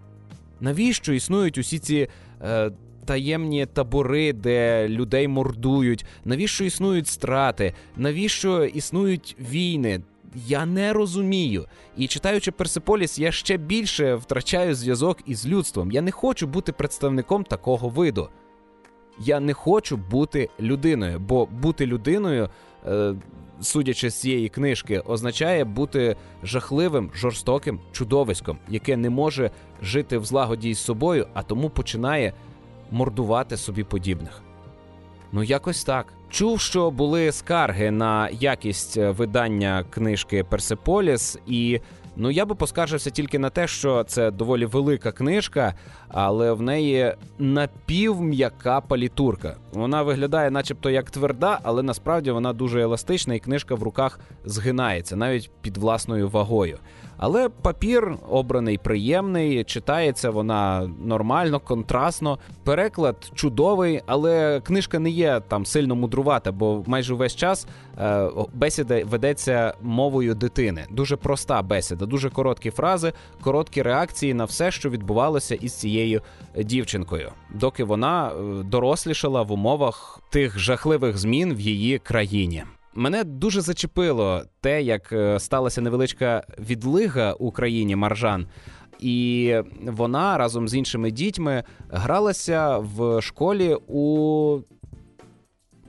Навіщо 0.60 1.12
існують 1.12 1.58
усі 1.58 1.78
ці 1.78 2.08
е, 2.42 2.70
таємні 3.04 3.66
табори, 3.66 4.32
де 4.32 4.88
людей 4.88 5.28
мордують? 5.28 6.06
Навіщо 6.24 6.64
існують 6.64 7.08
страти? 7.08 7.74
Навіщо 7.96 8.64
існують 8.64 9.36
війни? 9.40 10.00
Я 10.34 10.66
не 10.66 10.92
розумію. 10.92 11.66
І 11.96 12.06
читаючи 12.06 12.50
Персиполіс, 12.50 13.18
я 13.18 13.32
ще 13.32 13.56
більше 13.56 14.14
втрачаю 14.14 14.74
зв'язок 14.74 15.18
із 15.26 15.46
людством. 15.46 15.92
Я 15.92 16.00
не 16.00 16.10
хочу 16.10 16.46
бути 16.46 16.72
представником 16.72 17.44
такого 17.44 17.88
виду. 17.88 18.28
Я 19.20 19.40
не 19.40 19.54
хочу 19.54 19.96
бути 19.96 20.48
людиною, 20.60 21.18
бо 21.18 21.46
бути 21.46 21.86
людиною, 21.86 22.50
е, 22.86 23.14
судячи 23.60 24.10
з 24.10 24.20
цієї 24.20 24.48
книжки, 24.48 25.00
означає 25.00 25.64
бути 25.64 26.16
жахливим, 26.42 27.10
жорстоким 27.14 27.80
чудовиськом, 27.92 28.58
яке 28.68 28.96
не 28.96 29.10
може 29.10 29.50
жити 29.82 30.18
в 30.18 30.24
злагоді 30.24 30.70
із 30.70 30.78
собою, 30.78 31.26
а 31.34 31.42
тому 31.42 31.70
починає 31.70 32.32
мордувати 32.90 33.56
собі 33.56 33.84
подібних. 33.84 34.42
Ну, 35.32 35.42
якось 35.42 35.84
так. 35.84 36.06
Чув, 36.30 36.60
що 36.60 36.90
були 36.90 37.32
скарги 37.32 37.90
на 37.90 38.28
якість 38.28 38.96
е, 38.96 39.10
видання 39.10 39.84
книжки 39.90 40.44
Персеполіс, 40.44 41.38
і 41.46 41.80
ну 42.16 42.30
я 42.30 42.44
би 42.46 42.54
поскаржився 42.54 43.10
тільки 43.10 43.38
на 43.38 43.50
те, 43.50 43.66
що 43.66 44.04
це 44.04 44.30
доволі 44.30 44.66
велика 44.66 45.12
книжка, 45.12 45.74
але 46.08 46.52
в 46.52 46.62
неї 46.62 47.14
напівм'яка 47.38 48.80
палітурка. 48.80 49.56
Вона 49.72 50.02
виглядає, 50.02 50.50
начебто, 50.50 50.90
як 50.90 51.10
тверда, 51.10 51.60
але 51.62 51.82
насправді 51.82 52.30
вона 52.30 52.52
дуже 52.52 52.80
еластична, 52.80 53.34
і 53.34 53.38
книжка 53.38 53.74
в 53.74 53.82
руках 53.82 54.20
згинається 54.44 55.16
навіть 55.16 55.50
під 55.62 55.76
власною 55.76 56.28
вагою. 56.28 56.78
Але 57.18 57.48
папір 57.48 58.16
обраний 58.28 58.78
приємний, 58.78 59.64
читається 59.64 60.30
вона 60.30 60.90
нормально, 61.04 61.60
контрастно. 61.60 62.38
Переклад 62.64 63.30
чудовий, 63.34 64.02
але 64.06 64.60
книжка 64.60 64.98
не 64.98 65.10
є 65.10 65.40
там 65.48 65.66
сильно 65.66 65.94
мудрувата, 65.96 66.52
бо 66.52 66.84
майже 66.86 67.14
весь 67.14 67.36
час 67.36 67.66
е, 67.98 68.28
бесіда 68.54 69.04
ведеться 69.04 69.74
мовою 69.82 70.34
дитини. 70.34 70.84
Дуже 70.90 71.16
проста 71.16 71.62
бесіда, 71.62 72.06
дуже 72.06 72.30
короткі 72.30 72.70
фрази, 72.70 73.12
короткі 73.40 73.82
реакції 73.82 74.34
на 74.34 74.44
все, 74.44 74.70
що 74.70 74.90
відбувалося 74.90 75.54
із 75.54 75.72
цією 75.72 76.22
дівчинкою, 76.56 77.32
доки 77.54 77.84
вона 77.84 78.28
е, 78.28 78.62
дорослішала 78.62 79.42
в 79.42 79.52
умовах 79.52 80.20
тих 80.30 80.58
жахливих 80.58 81.18
змін 81.18 81.54
в 81.54 81.60
її 81.60 81.98
країні. 81.98 82.64
Мене 82.98 83.24
дуже 83.24 83.60
зачепило 83.60 84.42
те, 84.60 84.82
як 84.82 85.12
е, 85.12 85.40
сталася 85.40 85.80
невеличка 85.80 86.44
відлига 86.58 87.32
у 87.32 87.50
країні 87.50 87.96
Маржан. 87.96 88.46
І 89.00 89.54
вона 89.82 90.38
разом 90.38 90.68
з 90.68 90.74
іншими 90.74 91.10
дітьми 91.10 91.64
гралася 91.90 92.78
в 92.78 93.22
школі 93.22 93.76
у 93.88 94.58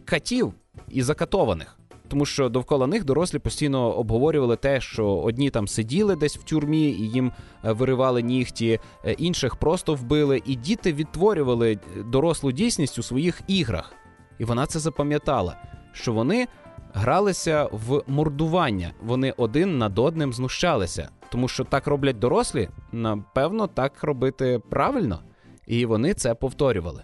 катів 0.05 0.53
і 0.89 1.01
закатованих. 1.01 1.79
Тому 2.07 2.25
що 2.25 2.49
довкола 2.49 2.87
них 2.87 3.05
дорослі 3.05 3.39
постійно 3.39 3.97
обговорювали 3.97 4.55
те, 4.55 4.81
що 4.81 5.07
одні 5.07 5.49
там 5.49 5.67
сиділи 5.67 6.15
десь 6.15 6.37
в 6.37 6.43
тюрмі 6.43 6.89
і 6.89 7.09
їм 7.09 7.31
е, 7.63 7.71
виривали 7.71 8.21
нігті, 8.21 8.79
е, 9.05 9.11
інших 9.11 9.55
просто 9.55 9.95
вбили, 9.95 10.41
і 10.45 10.55
діти 10.55 10.93
відтворювали 10.93 11.79
дорослу 12.05 12.51
дійсність 12.51 12.99
у 12.99 13.03
своїх 13.03 13.41
іграх. 13.47 13.93
І 14.39 14.45
вона 14.45 14.65
це 14.65 14.79
запам'ятала, 14.79 15.57
що 15.93 16.13
вони 16.13 16.47
гралися 16.93 17.69
в 17.71 18.03
мордування. 18.07 18.91
Вони 19.01 19.33
один 19.37 19.77
над 19.77 19.99
одним 19.99 20.33
знущалися, 20.33 21.09
тому 21.29 21.47
що 21.47 21.63
так 21.63 21.87
роблять 21.87 22.19
дорослі, 22.19 22.69
напевно, 22.91 23.67
так 23.67 24.03
робити 24.03 24.61
правильно, 24.69 25.19
і 25.67 25.85
вони 25.85 26.13
це 26.13 26.35
повторювали. 26.35 27.03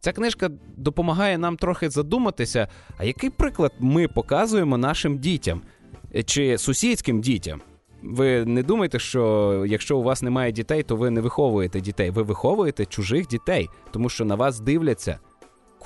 Ця 0.00 0.12
книжка 0.12 0.50
допомагає 0.76 1.38
нам 1.38 1.56
трохи 1.56 1.90
задуматися, 1.90 2.68
а 2.98 3.04
який 3.04 3.30
приклад 3.30 3.72
ми 3.80 4.08
показуємо 4.08 4.78
нашим 4.78 5.18
дітям 5.18 5.62
чи 6.24 6.58
сусідським 6.58 7.20
дітям. 7.20 7.60
Ви 8.02 8.44
не 8.44 8.62
думайте, 8.62 8.98
що 8.98 9.64
якщо 9.68 9.98
у 9.98 10.02
вас 10.02 10.22
немає 10.22 10.52
дітей, 10.52 10.82
то 10.82 10.96
ви 10.96 11.10
не 11.10 11.20
виховуєте 11.20 11.80
дітей. 11.80 12.10
Ви 12.10 12.22
виховуєте 12.22 12.86
чужих 12.86 13.26
дітей, 13.26 13.68
тому 13.90 14.08
що 14.08 14.24
на 14.24 14.34
вас 14.34 14.60
дивляться 14.60 15.18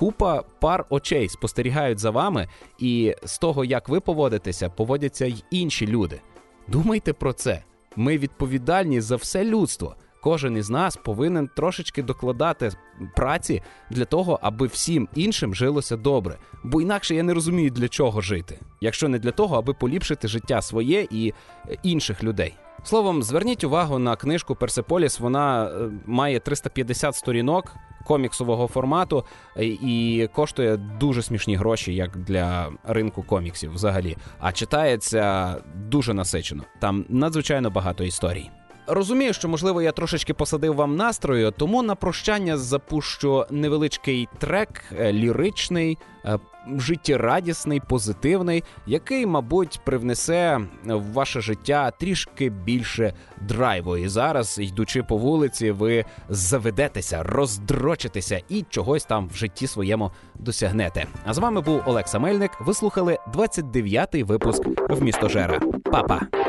купа 0.01 0.43
пар 0.59 0.85
очей 0.89 1.29
спостерігають 1.29 1.99
за 1.99 2.09
вами, 2.09 2.47
і 2.79 3.15
з 3.23 3.37
того, 3.37 3.65
як 3.65 3.89
ви 3.89 3.99
поводитеся, 3.99 4.69
поводяться 4.69 5.25
й 5.25 5.43
інші 5.51 5.87
люди. 5.87 6.21
Думайте 6.67 7.13
про 7.13 7.33
це. 7.33 7.63
Ми 7.95 8.17
відповідальні 8.17 9.01
за 9.01 9.15
все 9.15 9.43
людство. 9.43 9.95
кожен 10.23 10.57
із 10.57 10.69
нас 10.69 10.95
повинен 10.95 11.49
трошечки 11.55 12.03
докладати 12.03 12.71
праці 13.15 13.61
для 13.89 14.05
того, 14.05 14.39
аби 14.41 14.67
всім 14.67 15.07
іншим 15.15 15.55
жилося 15.55 15.97
добре. 15.97 16.37
Бо 16.63 16.81
інакше 16.81 17.15
я 17.15 17.23
не 17.23 17.33
розумію, 17.33 17.69
для 17.69 17.87
чого 17.87 18.21
жити, 18.21 18.59
якщо 18.81 19.09
не 19.09 19.19
для 19.19 19.31
того, 19.31 19.57
аби 19.57 19.73
поліпшити 19.73 20.27
життя 20.27 20.61
своє 20.61 21.07
і 21.11 21.33
е, 21.69 21.77
інших 21.83 22.23
людей. 22.23 22.53
Словом, 22.83 23.23
зверніть 23.23 23.63
увагу 23.63 23.99
на 23.99 24.15
книжку 24.15 24.55
Персеполіс. 24.55 25.19
Вона 25.19 25.65
е, 25.65 25.89
має 26.05 26.39
350 26.39 27.15
сторінок 27.15 27.75
коміксового 28.05 28.67
формату 28.67 29.25
е, 29.57 29.65
і 29.65 30.29
коштує 30.33 30.77
дуже 30.77 31.21
смішні 31.21 31.55
гроші, 31.55 31.95
як 31.95 32.17
для 32.17 32.69
ринку 32.83 33.23
коміксів 33.23 33.73
взагалі. 33.73 34.17
А 34.39 34.51
читається 34.51 35.55
дуже 35.75 36.13
насичено. 36.13 36.63
Там 36.79 37.05
надзвичайно 37.09 37.69
багато 37.69 38.03
історій. 38.03 38.49
Розумію, 38.87 39.33
що 39.33 39.49
можливо 39.49 39.81
я 39.81 39.91
трошечки 39.91 40.33
посадив 40.33 40.75
вам 40.75 40.95
настрою, 40.95 41.51
тому 41.51 41.83
на 41.83 41.95
прощання 41.95 42.57
запущу 42.57 43.45
невеличкий 43.49 44.27
трек, 44.39 44.83
е, 44.99 45.13
ліричний, 45.13 45.97
е, 46.25 46.39
життєрадісний, 46.77 47.79
позитивний, 47.79 48.63
який, 48.87 49.25
мабуть, 49.25 49.79
привнесе 49.85 50.59
в 50.83 51.13
ваше 51.13 51.41
життя 51.41 51.91
трішки 51.91 52.49
більше 52.49 53.13
драйву. 53.41 53.97
І 53.97 54.07
зараз, 54.07 54.59
йдучи 54.59 55.03
по 55.03 55.17
вулиці, 55.17 55.71
ви 55.71 56.05
заведетеся, 56.29 57.23
роздрочитеся 57.23 58.41
і 58.49 58.65
чогось 58.69 59.05
там 59.05 59.29
в 59.29 59.35
житті 59.35 59.67
своєму 59.67 60.11
досягнете. 60.35 61.05
А 61.25 61.33
з 61.33 61.37
вами 61.37 61.61
був 61.61 61.81
Олекса 61.85 62.19
Мельник. 62.19 62.51
Ви 62.61 62.73
слухали 62.73 63.17
29-й 63.33 64.23
випуск 64.23 64.63
в 64.89 65.01
місто 65.01 65.29
Жера. 65.29 65.59
Па-па! 65.91 66.40